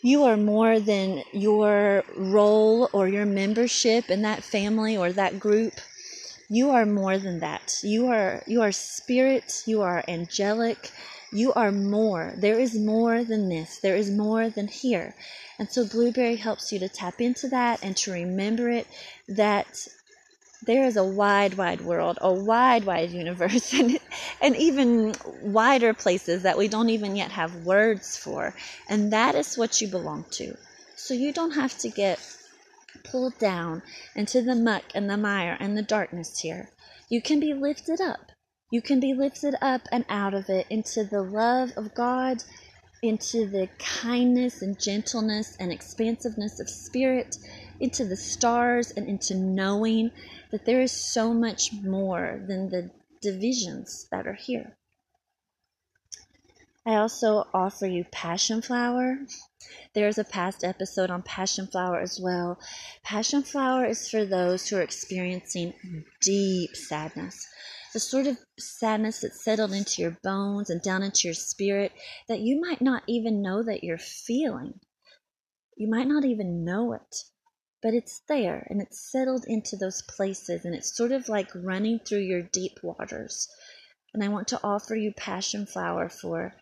You 0.02 0.24
are 0.26 0.38
more 0.38 0.80
than 0.80 1.24
your 1.34 2.04
role 2.16 2.88
or 2.94 3.08
your 3.08 3.26
membership 3.26 4.12
in 4.12 4.22
that 4.22 4.44
family 4.44 4.96
or 4.96 5.12
that 5.12 5.40
group. 5.40 5.74
You 6.50 6.70
are 6.70 6.86
more 6.86 7.18
than 7.18 7.40
that. 7.40 7.80
You 7.84 8.08
are 8.08 8.44
you 8.46 8.62
are 8.62 8.72
spirit, 8.72 9.64
you 9.66 9.82
are 9.82 10.04
angelic, 10.08 10.92
you 11.32 11.52
are 11.54 11.72
more. 11.72 12.34
There 12.38 12.60
is 12.60 12.76
more 12.76 13.24
than 13.24 13.50
this. 13.50 13.80
There 13.80 13.96
is 13.96 14.10
more 14.12 14.50
than 14.50 14.68
here. 14.68 15.16
And 15.60 15.70
so 15.72 15.86
Blueberry 15.86 16.36
helps 16.36 16.72
you 16.72 16.80
to 16.80 16.90
tap 16.90 17.20
into 17.20 17.48
that 17.50 17.84
and 17.84 17.98
to 17.98 18.12
remember 18.12 18.70
it 18.70 18.88
that 19.28 19.88
there 20.68 20.86
is 20.86 20.98
a 20.98 21.04
wide, 21.04 21.56
wide 21.56 21.82
world, 21.82 22.20
a 22.22 22.32
wide, 22.32 22.84
wide 22.84 23.10
universe, 23.10 23.74
and, 23.80 24.00
and 24.42 24.56
even 24.58 25.16
wider 25.42 25.94
places 25.94 26.44
that 26.44 26.58
we 26.58 26.68
don't 26.68 26.90
even 26.90 27.16
yet 27.16 27.32
have 27.32 27.66
words 27.66 28.18
for. 28.18 28.54
And 28.90 29.14
that 29.14 29.34
is 29.34 29.58
what 29.58 29.82
you 29.82 29.88
belong 29.88 30.26
to. 30.32 30.56
So 30.96 31.14
you 31.14 31.32
don't 31.32 31.52
have 31.52 31.78
to 31.80 31.90
get 31.90 32.20
pulled 33.06 33.38
down 33.40 33.82
into 34.16 34.42
the 34.42 34.56
muck 34.56 34.84
and 34.94 35.10
the 35.10 35.18
mire 35.18 35.58
and 35.60 35.78
the 35.78 35.82
darkness 35.82 36.40
here. 36.40 36.70
You 37.10 37.22
can 37.22 37.40
be 37.40 37.54
lifted 37.54 38.02
up. 38.02 38.32
You 38.70 38.82
can 38.82 39.00
be 39.00 39.14
lifted 39.14 39.56
up 39.62 39.84
and 39.92 40.04
out 40.10 40.34
of 40.34 40.50
it 40.50 40.68
into 40.70 41.06
the 41.06 41.22
love 41.22 41.72
of 41.78 41.94
God, 41.94 42.44
into 43.02 43.48
the 43.48 43.70
kindness 43.80 44.62
and 44.62 44.78
gentleness 44.78 45.56
and 45.60 45.72
expansiveness 45.72 46.60
of 46.60 46.70
spirit, 46.70 47.38
into 47.80 48.06
the 48.06 48.16
stars 48.16 48.92
and 48.92 49.08
into 49.08 49.36
knowing 49.36 50.12
that 50.52 50.66
there 50.66 50.82
is 50.82 50.92
so 50.92 51.34
much 51.34 51.72
more 51.74 52.44
than 52.48 52.70
the 52.70 52.90
divisions 53.22 54.08
that 54.12 54.28
are 54.28 54.34
here. 54.34 54.78
I 56.86 56.96
also 56.96 57.48
offer 57.54 57.86
you 57.86 58.06
passion 58.12 58.62
flower. 58.62 59.20
There's 59.94 60.18
a 60.18 60.24
past 60.24 60.64
episode 60.64 61.10
on 61.10 61.22
passion 61.22 61.68
flower 61.68 62.00
as 62.00 62.18
well. 62.18 62.60
Passion 63.04 63.44
flower 63.44 63.86
is 63.86 64.10
for 64.10 64.24
those 64.24 64.68
who 64.68 64.78
are 64.78 64.82
experiencing 64.82 65.74
deep 66.22 66.76
sadness. 66.76 67.46
The 67.94 68.00
sort 68.00 68.28
of 68.28 68.38
sadness 68.58 69.20
that's 69.20 69.44
settled 69.44 69.74
into 69.74 70.02
your 70.02 70.18
bones 70.24 70.70
and 70.70 70.82
down 70.82 71.04
into 71.04 71.28
your 71.28 71.34
spirit 71.34 71.92
that 72.30 72.40
you 72.40 72.62
might 72.62 72.82
not 72.82 73.04
even 73.08 73.42
know 73.42 73.64
that 73.64 73.84
you're 73.84 73.98
feeling. 73.98 74.80
You 75.76 75.90
might 75.90 76.08
not 76.08 76.24
even 76.24 76.64
know 76.64 76.94
it 76.94 77.24
but 77.82 77.94
it's 77.94 78.22
there 78.28 78.66
and 78.70 78.82
it's 78.82 79.12
settled 79.12 79.46
into 79.48 79.76
those 79.76 80.02
places 80.02 80.66
and 80.66 80.76
it's 80.76 80.96
sort 80.96 81.12
of 81.12 81.30
like 81.30 81.50
running 81.54 82.00
through 82.00 82.22
your 82.22 82.42
deep 82.42 82.78
waters. 82.84 83.48
And 84.14 84.24
I 84.24 84.30
want 84.30 84.48
to 84.50 84.60
offer 84.64 84.96
you 84.96 85.14
passion 85.16 85.66
flower 85.66 86.10
for 86.10 86.56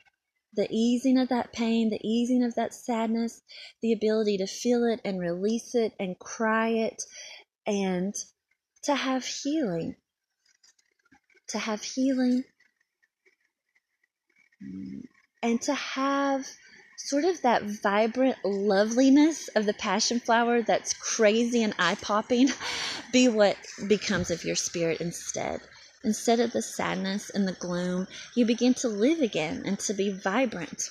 the 0.55 0.67
easing 0.71 1.17
of 1.17 1.29
that 1.29 1.53
pain, 1.53 1.89
the 1.89 2.07
easing 2.07 2.43
of 2.43 2.55
that 2.55 2.73
sadness, 2.73 3.41
the 3.81 3.93
ability 3.93 4.37
to 4.37 4.47
feel 4.47 4.85
it 4.85 5.01
and 5.03 5.19
release 5.19 5.75
it 5.75 5.93
and 5.99 6.17
cry 6.19 6.69
it 6.69 7.03
and 7.65 8.13
to 8.83 8.95
have 8.95 9.25
healing. 9.25 9.95
To 11.49 11.59
have 11.59 11.83
healing 11.83 12.43
and 15.43 15.61
to 15.61 15.73
have 15.73 16.47
sort 16.97 17.25
of 17.25 17.41
that 17.41 17.63
vibrant 17.63 18.37
loveliness 18.43 19.47
of 19.49 19.65
the 19.65 19.73
passion 19.73 20.19
flower 20.19 20.61
that's 20.61 20.93
crazy 20.93 21.63
and 21.63 21.75
eye 21.77 21.95
popping 22.01 22.49
be 23.11 23.27
what 23.27 23.57
becomes 23.87 24.31
of 24.31 24.43
your 24.43 24.55
spirit 24.55 25.01
instead. 25.01 25.61
Instead 26.03 26.39
of 26.39 26.51
the 26.51 26.61
sadness 26.61 27.29
and 27.29 27.47
the 27.47 27.53
gloom, 27.53 28.07
you 28.35 28.45
begin 28.45 28.73
to 28.75 28.87
live 28.87 29.21
again 29.21 29.63
and 29.65 29.79
to 29.79 29.93
be 29.93 30.11
vibrant. 30.11 30.89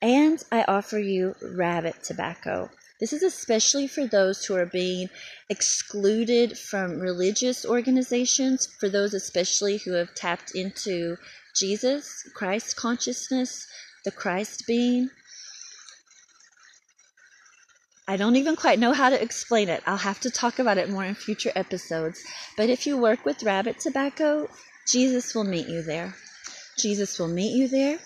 And 0.00 0.42
I 0.52 0.64
offer 0.68 0.98
you 0.98 1.34
rabbit 1.42 2.02
tobacco. 2.04 2.70
This 3.00 3.12
is 3.12 3.22
especially 3.22 3.88
for 3.88 4.06
those 4.06 4.44
who 4.44 4.54
are 4.54 4.66
being 4.66 5.08
excluded 5.50 6.56
from 6.56 7.00
religious 7.00 7.64
organizations, 7.66 8.68
for 8.78 8.88
those 8.88 9.14
especially 9.14 9.78
who 9.78 9.92
have 9.94 10.14
tapped 10.14 10.52
into 10.54 11.16
Jesus, 11.56 12.22
Christ 12.34 12.76
consciousness, 12.76 13.66
the 14.04 14.10
Christ 14.10 14.64
being. 14.66 15.10
I 18.06 18.18
don't 18.18 18.36
even 18.36 18.54
quite 18.54 18.78
know 18.78 18.92
how 18.92 19.08
to 19.08 19.22
explain 19.22 19.70
it. 19.70 19.82
I'll 19.86 19.96
have 19.96 20.20
to 20.20 20.30
talk 20.30 20.58
about 20.58 20.76
it 20.76 20.90
more 20.90 21.04
in 21.04 21.14
future 21.14 21.52
episodes. 21.56 22.22
But 22.56 22.68
if 22.68 22.86
you 22.86 22.98
work 22.98 23.24
with 23.24 23.42
rabbit 23.42 23.80
tobacco, 23.80 24.48
Jesus 24.86 25.34
will 25.34 25.44
meet 25.44 25.68
you 25.68 25.82
there. 25.82 26.14
Jesus 26.78 27.18
will 27.18 27.28
meet 27.28 27.56
you 27.56 27.68
there, 27.68 27.98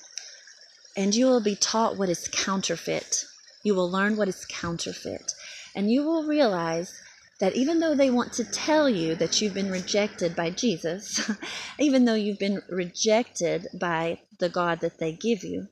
and 0.96 1.14
you 1.14 1.26
will 1.26 1.42
be 1.42 1.56
taught 1.56 1.96
what 1.96 2.08
is 2.08 2.28
counterfeit. 2.28 3.24
You 3.64 3.74
will 3.74 3.90
learn 3.90 4.16
what 4.16 4.28
is 4.28 4.44
counterfeit. 4.44 5.32
And 5.74 5.90
you 5.90 6.04
will 6.04 6.26
realize 6.26 6.92
that 7.40 7.56
even 7.56 7.80
though 7.80 7.94
they 7.94 8.10
want 8.10 8.32
to 8.34 8.44
tell 8.44 8.88
you 8.88 9.14
that 9.16 9.40
you've 9.40 9.54
been 9.54 9.70
rejected 9.70 10.36
by 10.36 10.50
Jesus, 10.50 11.28
even 11.78 12.04
though 12.04 12.14
you've 12.14 12.38
been 12.38 12.62
rejected 12.68 13.66
by 13.74 14.20
the 14.38 14.48
God 14.48 14.80
that 14.80 14.98
they 14.98 15.12
give 15.12 15.42
you, 15.42 15.68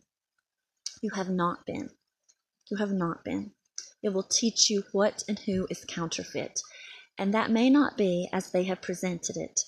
you 1.03 1.11
have 1.15 1.29
not 1.29 1.67
been. 1.67 1.91
You 2.71 2.79
have 2.79 2.93
not 2.93 3.25
been. 3.25 3.53
It 4.03 4.11
will 4.11 4.23
teach 4.23 4.71
you 4.71 4.85
what 4.93 5.25
and 5.29 5.39
who 5.41 5.67
is 5.71 5.85
counterfeit. 5.85 6.61
And 7.19 7.33
that 7.35 7.51
may 7.51 7.71
not 7.71 7.97
be 7.97 8.29
as 8.33 8.51
they 8.51 8.65
have 8.65 8.83
presented 8.83 9.37
it. 9.37 9.61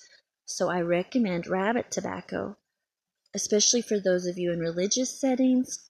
So 0.45 0.69
I 0.69 0.81
recommend 0.81 1.47
rabbit 1.47 1.91
tobacco, 1.91 2.57
especially 3.35 3.81
for 3.81 3.99
those 3.99 4.25
of 4.25 4.37
you 4.37 4.51
in 4.51 4.59
religious 4.59 5.19
settings. 5.19 5.89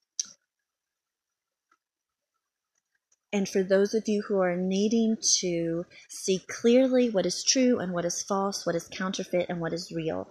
And 3.31 3.47
for 3.47 3.61
those 3.61 3.93
of 3.93 4.07
you 4.07 4.23
who 4.27 4.39
are 4.39 4.57
needing 4.57 5.15
to 5.39 5.85
see 6.09 6.39
clearly 6.39 7.09
what 7.09 7.25
is 7.25 7.43
true 7.43 7.79
and 7.79 7.93
what 7.93 8.05
is 8.05 8.23
false, 8.23 8.65
what 8.65 8.75
is 8.75 8.87
counterfeit 8.87 9.45
and 9.49 9.61
what 9.61 9.73
is 9.73 9.91
real. 9.91 10.27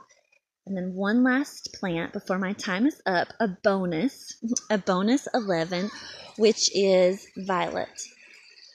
And 0.68 0.76
then 0.76 0.94
one 0.94 1.24
last 1.24 1.72
plant 1.72 2.12
before 2.12 2.38
my 2.38 2.52
time 2.52 2.86
is 2.86 3.00
up, 3.06 3.28
a 3.40 3.48
bonus, 3.48 4.34
a 4.68 4.76
bonus 4.76 5.26
11, 5.32 5.90
which 6.36 6.70
is 6.76 7.26
violet. 7.38 7.88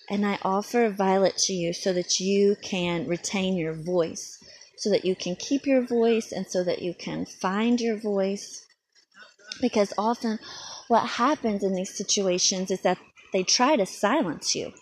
And 0.10 0.26
I 0.26 0.40
offer 0.42 0.90
violet 0.90 1.38
to 1.46 1.54
you 1.54 1.72
so 1.72 1.94
that 1.94 2.20
you 2.20 2.56
can 2.64 3.08
retain 3.08 3.56
your 3.58 3.74
voice, 3.76 4.44
so 4.76 4.90
that 4.90 5.06
you 5.06 5.16
can 5.16 5.36
keep 5.36 5.68
your 5.68 5.86
voice, 5.86 6.32
and 6.32 6.48
so 6.48 6.64
that 6.64 6.82
you 6.82 6.96
can 6.96 7.28
find 7.28 7.80
your 7.80 7.98
voice. 7.98 8.66
Because 9.62 9.94
often 9.96 10.40
what 10.88 11.06
happens 11.08 11.64
in 11.64 11.76
these 11.76 11.96
situations 11.96 12.72
is 12.72 12.82
that 12.82 12.98
they 13.34 13.44
try 13.44 13.76
to 13.76 13.86
silence 13.86 14.56
you. 14.56 14.74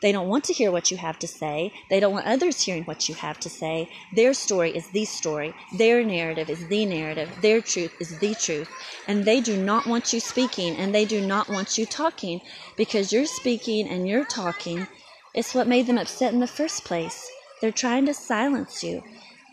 They 0.00 0.12
don't 0.12 0.28
want 0.28 0.44
to 0.44 0.52
hear 0.52 0.70
what 0.70 0.90
you 0.90 0.96
have 0.96 1.18
to 1.20 1.26
say. 1.26 1.72
They 1.90 1.98
don't 1.98 2.12
want 2.12 2.26
others 2.26 2.62
hearing 2.62 2.84
what 2.84 3.08
you 3.08 3.14
have 3.16 3.40
to 3.40 3.50
say. 3.50 3.88
Their 4.14 4.32
story 4.32 4.76
is 4.76 4.88
the 4.90 5.04
story. 5.04 5.54
Their 5.76 6.04
narrative 6.04 6.48
is 6.48 6.66
the 6.68 6.86
narrative. 6.86 7.30
Their 7.42 7.60
truth 7.60 7.94
is 8.00 8.18
the 8.18 8.34
truth. 8.34 8.70
And 9.08 9.24
they 9.24 9.40
do 9.40 9.56
not 9.56 9.86
want 9.86 10.12
you 10.12 10.20
speaking 10.20 10.76
and 10.76 10.94
they 10.94 11.04
do 11.04 11.26
not 11.26 11.48
want 11.48 11.76
you 11.76 11.86
talking 11.86 12.40
because 12.76 13.12
you're 13.12 13.26
speaking 13.26 13.88
and 13.88 14.08
you're 14.08 14.24
talking. 14.24 14.86
It's 15.34 15.54
what 15.54 15.66
made 15.66 15.86
them 15.86 15.98
upset 15.98 16.32
in 16.32 16.40
the 16.40 16.46
first 16.46 16.84
place. 16.84 17.28
They're 17.60 17.72
trying 17.72 18.06
to 18.06 18.14
silence 18.14 18.84
you. 18.84 19.02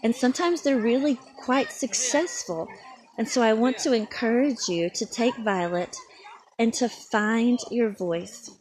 And 0.04 0.16
sometimes 0.16 0.62
they're 0.62 0.78
really 0.78 1.18
quite 1.38 1.72
successful. 1.72 2.68
And 3.18 3.28
so 3.28 3.42
I 3.42 3.54
want 3.54 3.80
to 3.80 3.94
encourage 3.94 4.68
you 4.68 4.90
to 4.92 5.06
take 5.06 5.36
Violet 5.38 5.96
and 6.60 6.74
to 6.76 6.88
find 6.88 7.60
your 7.72 7.90
voice. 7.90 8.52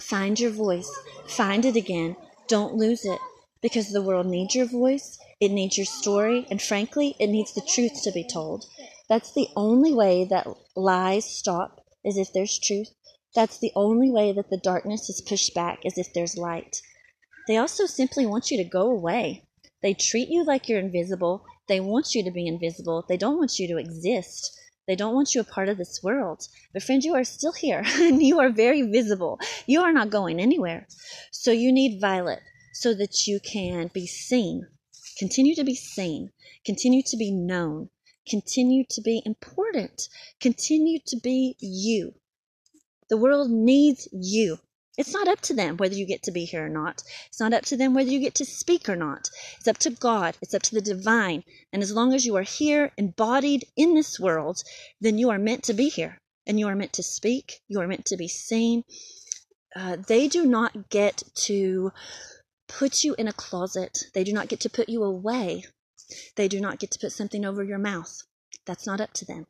Find 0.00 0.40
your 0.40 0.50
voice. 0.50 0.90
Find 1.28 1.64
it 1.64 1.76
again. 1.76 2.16
Don't 2.48 2.74
lose 2.74 3.04
it. 3.04 3.20
Because 3.62 3.92
the 3.92 4.02
world 4.02 4.26
needs 4.26 4.54
your 4.54 4.66
voice, 4.66 5.18
it 5.38 5.50
needs 5.50 5.76
your 5.76 5.84
story, 5.84 6.46
and 6.50 6.62
frankly, 6.62 7.14
it 7.18 7.26
needs 7.26 7.52
the 7.52 7.60
truth 7.60 8.02
to 8.02 8.10
be 8.10 8.24
told. 8.24 8.64
That's 9.08 9.32
the 9.34 9.48
only 9.54 9.92
way 9.92 10.24
that 10.24 10.46
lies 10.74 11.26
stop, 11.26 11.84
is 12.02 12.16
if 12.16 12.32
there's 12.32 12.58
truth. 12.58 12.88
That's 13.34 13.58
the 13.58 13.72
only 13.76 14.10
way 14.10 14.32
that 14.32 14.48
the 14.48 14.56
darkness 14.56 15.10
is 15.10 15.20
pushed 15.20 15.54
back, 15.54 15.84
is 15.84 15.98
if 15.98 16.12
there's 16.14 16.38
light. 16.38 16.80
They 17.46 17.58
also 17.58 17.84
simply 17.84 18.24
want 18.24 18.50
you 18.50 18.56
to 18.56 18.64
go 18.64 18.90
away. 18.90 19.44
They 19.82 19.92
treat 19.92 20.28
you 20.30 20.42
like 20.42 20.68
you're 20.68 20.78
invisible. 20.78 21.44
They 21.68 21.80
want 21.80 22.14
you 22.14 22.24
to 22.24 22.30
be 22.30 22.46
invisible. 22.46 23.04
They 23.06 23.16
don't 23.16 23.38
want 23.38 23.58
you 23.58 23.68
to 23.68 23.76
exist. 23.76 24.58
They 24.90 24.96
don't 24.96 25.14
want 25.14 25.36
you 25.36 25.40
a 25.40 25.44
part 25.44 25.68
of 25.68 25.78
this 25.78 26.02
world. 26.02 26.48
But 26.72 26.82
friend, 26.82 27.04
you 27.04 27.14
are 27.14 27.22
still 27.22 27.52
here 27.52 27.84
and 27.94 28.20
you 28.20 28.40
are 28.40 28.50
very 28.50 28.82
visible. 28.82 29.38
You 29.64 29.82
are 29.82 29.92
not 29.92 30.10
going 30.10 30.40
anywhere. 30.40 30.88
So 31.30 31.52
you 31.52 31.70
need 31.70 32.00
violet 32.00 32.40
so 32.72 32.92
that 32.94 33.24
you 33.28 33.38
can 33.38 33.92
be 33.94 34.08
seen. 34.08 34.66
Continue 35.16 35.54
to 35.54 35.62
be 35.62 35.76
seen. 35.76 36.32
Continue 36.66 37.04
to 37.04 37.16
be 37.16 37.30
known. 37.30 37.90
Continue 38.28 38.82
to 38.90 39.00
be 39.00 39.22
important. 39.24 40.08
Continue 40.40 40.98
to 41.06 41.16
be 41.22 41.54
you. 41.60 42.14
The 43.10 43.16
world 43.16 43.48
needs 43.48 44.08
you. 44.10 44.58
It's 45.00 45.14
not 45.14 45.28
up 45.28 45.40
to 45.42 45.54
them 45.54 45.78
whether 45.78 45.94
you 45.94 46.04
get 46.04 46.24
to 46.24 46.30
be 46.30 46.44
here 46.44 46.66
or 46.66 46.68
not. 46.68 47.02
It's 47.28 47.40
not 47.40 47.54
up 47.54 47.64
to 47.64 47.76
them 47.78 47.94
whether 47.94 48.10
you 48.10 48.20
get 48.20 48.34
to 48.34 48.44
speak 48.44 48.86
or 48.86 48.96
not. 48.96 49.30
It's 49.56 49.66
up 49.66 49.78
to 49.78 49.88
God. 49.88 50.36
It's 50.42 50.52
up 50.52 50.60
to 50.64 50.74
the 50.74 50.82
divine. 50.82 51.42
And 51.72 51.82
as 51.82 51.90
long 51.90 52.12
as 52.12 52.26
you 52.26 52.36
are 52.36 52.42
here, 52.42 52.92
embodied 52.98 53.64
in 53.76 53.94
this 53.94 54.20
world, 54.20 54.62
then 55.00 55.16
you 55.16 55.30
are 55.30 55.38
meant 55.38 55.64
to 55.64 55.72
be 55.72 55.88
here. 55.88 56.18
And 56.46 56.60
you 56.60 56.68
are 56.68 56.76
meant 56.76 56.92
to 56.92 57.02
speak. 57.02 57.62
You 57.66 57.80
are 57.80 57.88
meant 57.88 58.04
to 58.06 58.18
be 58.18 58.28
seen. 58.28 58.84
Uh, 59.74 59.96
they 59.96 60.28
do 60.28 60.44
not 60.44 60.90
get 60.90 61.22
to 61.46 61.92
put 62.68 63.02
you 63.02 63.14
in 63.14 63.26
a 63.26 63.32
closet. 63.32 64.04
They 64.12 64.22
do 64.22 64.34
not 64.34 64.48
get 64.48 64.60
to 64.60 64.68
put 64.68 64.90
you 64.90 65.02
away. 65.02 65.64
They 66.36 66.46
do 66.46 66.60
not 66.60 66.78
get 66.78 66.90
to 66.90 66.98
put 66.98 67.12
something 67.12 67.46
over 67.46 67.64
your 67.64 67.78
mouth. 67.78 68.22
That's 68.66 68.86
not 68.86 69.00
up 69.00 69.14
to 69.14 69.24
them. 69.24 69.46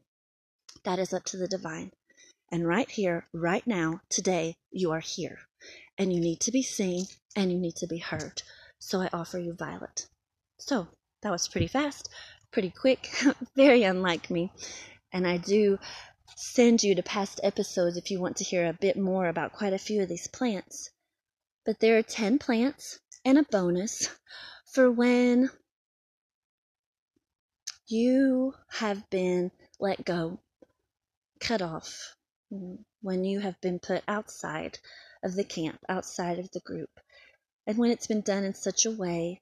That 0.84 1.00
is 1.00 1.12
up 1.12 1.24
to 1.24 1.36
the 1.36 1.48
divine. 1.48 1.90
And 2.52 2.66
right 2.66 2.90
here, 2.90 3.26
right 3.32 3.64
now, 3.66 4.00
today, 4.08 4.56
you 4.70 4.90
are 4.90 5.00
here. 5.00 5.38
And 5.98 6.12
you 6.12 6.20
need 6.20 6.40
to 6.40 6.50
be 6.50 6.62
seen 6.62 7.06
and 7.36 7.52
you 7.52 7.58
need 7.58 7.76
to 7.76 7.86
be 7.86 7.98
heard. 7.98 8.42
So 8.78 9.00
I 9.00 9.08
offer 9.12 9.38
you 9.38 9.52
Violet. 9.52 10.08
So 10.58 10.88
that 11.22 11.30
was 11.30 11.48
pretty 11.48 11.68
fast, 11.68 12.08
pretty 12.50 12.70
quick, 12.70 13.08
very 13.56 13.84
unlike 13.84 14.30
me. 14.30 14.52
And 15.12 15.26
I 15.26 15.36
do 15.36 15.78
send 16.36 16.82
you 16.82 16.94
to 16.94 17.02
past 17.02 17.40
episodes 17.42 17.96
if 17.96 18.10
you 18.10 18.18
want 18.18 18.38
to 18.38 18.44
hear 18.44 18.66
a 18.66 18.72
bit 18.72 18.96
more 18.96 19.28
about 19.28 19.52
quite 19.52 19.72
a 19.72 19.78
few 19.78 20.02
of 20.02 20.08
these 20.08 20.26
plants. 20.26 20.90
But 21.64 21.78
there 21.80 21.98
are 21.98 22.02
10 22.02 22.38
plants 22.38 22.98
and 23.24 23.38
a 23.38 23.44
bonus 23.44 24.08
for 24.72 24.90
when 24.90 25.50
you 27.86 28.54
have 28.70 29.08
been 29.10 29.50
let 29.78 30.04
go, 30.04 30.40
cut 31.40 31.60
off, 31.60 32.16
when 33.00 33.24
you 33.24 33.40
have 33.40 33.60
been 33.60 33.78
put 33.78 34.02
outside 34.08 34.78
of 35.22 35.34
the 35.34 35.44
camp, 35.44 35.78
outside 35.88 36.38
of 36.38 36.50
the 36.50 36.60
group, 36.60 36.90
and 37.66 37.78
when 37.78 37.90
it's 37.90 38.06
been 38.06 38.22
done 38.22 38.44
in 38.44 38.54
such 38.54 38.84
a 38.84 38.90
way 38.90 39.40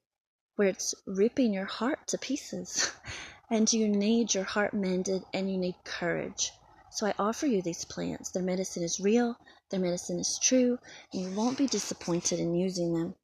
where 0.56 0.68
it's 0.68 0.94
ripping 1.06 1.52
your 1.52 1.64
heart 1.64 2.06
to 2.06 2.18
pieces, 2.18 2.90
and 3.50 3.72
you 3.72 3.88
need 3.88 4.34
your 4.34 4.44
heart 4.44 4.74
mended 4.74 5.22
and 5.32 5.50
you 5.50 5.56
need 5.56 5.74
courage. 5.84 6.52
So 6.90 7.06
I 7.06 7.14
offer 7.18 7.46
you 7.46 7.62
these 7.62 7.84
plants. 7.84 8.30
Their 8.30 8.42
medicine 8.42 8.82
is 8.82 9.00
real, 9.00 9.36
their 9.70 9.80
medicine 9.80 10.18
is 10.18 10.38
true, 10.42 10.78
and 11.12 11.22
you 11.22 11.30
won't 11.30 11.58
be 11.58 11.66
disappointed 11.66 12.40
in 12.40 12.54
using 12.54 12.94
them. 12.94 13.14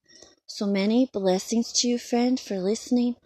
So 0.46 0.66
many 0.66 1.10
blessings 1.12 1.72
to 1.80 1.88
you, 1.88 1.98
friend, 1.98 2.38
for 2.38 2.58
listening. 2.58 3.16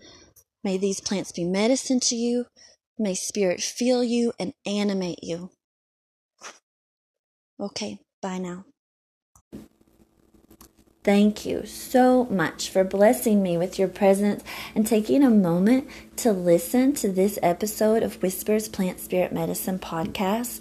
May 0.64 0.78
these 0.78 1.00
plants 1.00 1.32
be 1.32 1.44
medicine 1.44 2.00
to 2.00 2.16
you. 2.16 2.46
May 2.98 3.14
Spirit 3.14 3.60
feel 3.60 4.02
you 4.02 4.32
and 4.38 4.54
animate 4.64 5.22
you. 5.22 5.50
Okay, 7.60 7.98
bye 8.22 8.38
now. 8.38 8.64
Thank 11.04 11.46
you 11.46 11.64
so 11.64 12.26
much 12.26 12.68
for 12.68 12.84
blessing 12.84 13.42
me 13.42 13.56
with 13.56 13.78
your 13.78 13.88
presence 13.88 14.44
and 14.74 14.86
taking 14.86 15.22
a 15.22 15.30
moment 15.30 15.88
to 16.16 16.32
listen 16.32 16.92
to 16.94 17.10
this 17.10 17.38
episode 17.42 18.02
of 18.02 18.20
Whispers 18.22 18.68
Plant 18.68 19.00
Spirit 19.00 19.32
Medicine 19.32 19.78
podcast. 19.78 20.60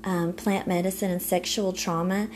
Um, 0.02 0.32
plant 0.32 0.66
medicine 0.66 1.10
and 1.10 1.20
sexual 1.20 1.74
trauma, 1.74 2.28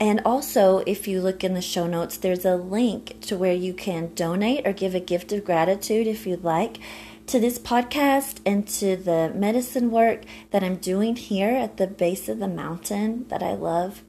and 0.00 0.20
also, 0.24 0.78
if 0.86 1.06
you 1.06 1.20
look 1.20 1.44
in 1.44 1.54
the 1.54 1.62
show 1.62 1.86
notes, 1.86 2.16
there's 2.16 2.44
a 2.44 2.56
link 2.56 3.20
to 3.22 3.36
where 3.36 3.54
you 3.54 3.72
can 3.72 4.12
donate 4.14 4.66
or 4.66 4.72
give 4.72 4.94
a 4.94 5.00
gift 5.00 5.32
of 5.32 5.44
gratitude 5.44 6.06
if 6.06 6.26
you'd 6.26 6.42
like 6.42 6.78
to 7.26 7.40
this 7.40 7.58
podcast 7.58 8.40
and 8.44 8.66
to 8.68 8.96
the 8.96 9.32
medicine 9.34 9.90
work 9.90 10.22
that 10.50 10.62
I'm 10.62 10.76
doing 10.76 11.16
here 11.16 11.50
at 11.50 11.76
the 11.76 11.86
base 11.86 12.28
of 12.28 12.38
the 12.38 12.48
mountain 12.48 13.26
that 13.28 13.42
I 13.42 13.54
love. 13.54 14.02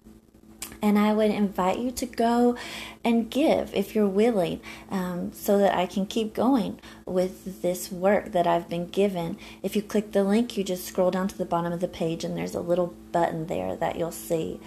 And 0.82 1.00
I 1.00 1.14
would 1.14 1.32
invite 1.32 1.80
you 1.80 1.92
to 1.92 2.06
go 2.06 2.58
and 3.04 3.30
give 3.30 3.74
if 3.74 3.96
you're 3.96 4.08
willing 4.08 4.60
um, 4.90 5.32
so 5.34 5.58
that 5.60 5.76
I 5.76 5.86
can 5.86 6.06
keep 6.06 6.34
going 6.34 6.80
with 7.06 7.62
this 7.62 7.92
work 7.92 8.34
that 8.34 8.46
I've 8.46 8.70
been 8.70 8.88
given. 8.88 9.38
If 9.64 9.76
you 9.76 9.82
click 9.82 10.12
the 10.12 10.24
link, 10.24 10.58
you 10.58 10.64
just 10.64 10.86
scroll 10.86 11.12
down 11.12 11.28
to 11.30 11.38
the 11.38 11.46
bottom 11.46 11.72
of 11.72 11.80
the 11.80 11.88
page 11.88 12.24
and 12.24 12.38
there's 12.38 12.56
a 12.56 12.60
little 12.60 12.94
button 13.12 13.48
there 13.48 13.76
that 13.76 13.98
you'll 13.98 14.12
see. 14.12 14.60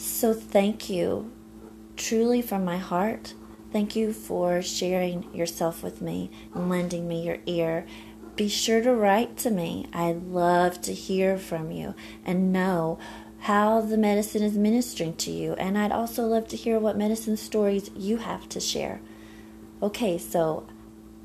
So 0.00 0.32
thank 0.32 0.88
you 0.88 1.30
truly 1.94 2.40
from 2.40 2.64
my 2.64 2.78
heart, 2.78 3.34
thank 3.70 3.94
you 3.94 4.14
for 4.14 4.62
sharing 4.62 5.32
yourself 5.34 5.82
with 5.82 6.00
me 6.00 6.30
and 6.54 6.70
lending 6.70 7.06
me 7.06 7.22
your 7.22 7.36
ear. 7.44 7.84
Be 8.34 8.48
sure 8.48 8.80
to 8.80 8.94
write 8.94 9.36
to 9.38 9.50
me. 9.50 9.86
I 9.92 10.12
love 10.12 10.80
to 10.82 10.94
hear 10.94 11.36
from 11.36 11.70
you 11.70 11.94
and 12.24 12.50
know 12.50 12.98
how 13.40 13.82
the 13.82 13.98
medicine 13.98 14.42
is 14.42 14.56
ministering 14.56 15.16
to 15.16 15.30
you. 15.30 15.52
And 15.54 15.76
I'd 15.76 15.92
also 15.92 16.24
love 16.24 16.48
to 16.48 16.56
hear 16.56 16.80
what 16.80 16.96
medicine 16.96 17.36
stories 17.36 17.90
you 17.94 18.16
have 18.16 18.48
to 18.48 18.60
share. 18.60 19.02
Okay, 19.82 20.16
so 20.16 20.66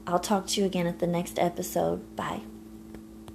I'll 0.05 0.19
talk 0.19 0.47
to 0.47 0.59
you 0.59 0.67
again 0.67 0.85
at 0.85 0.99
the 0.99 1.07
next 1.07 1.39
episode. 1.39 2.17
Bye. 2.17 2.41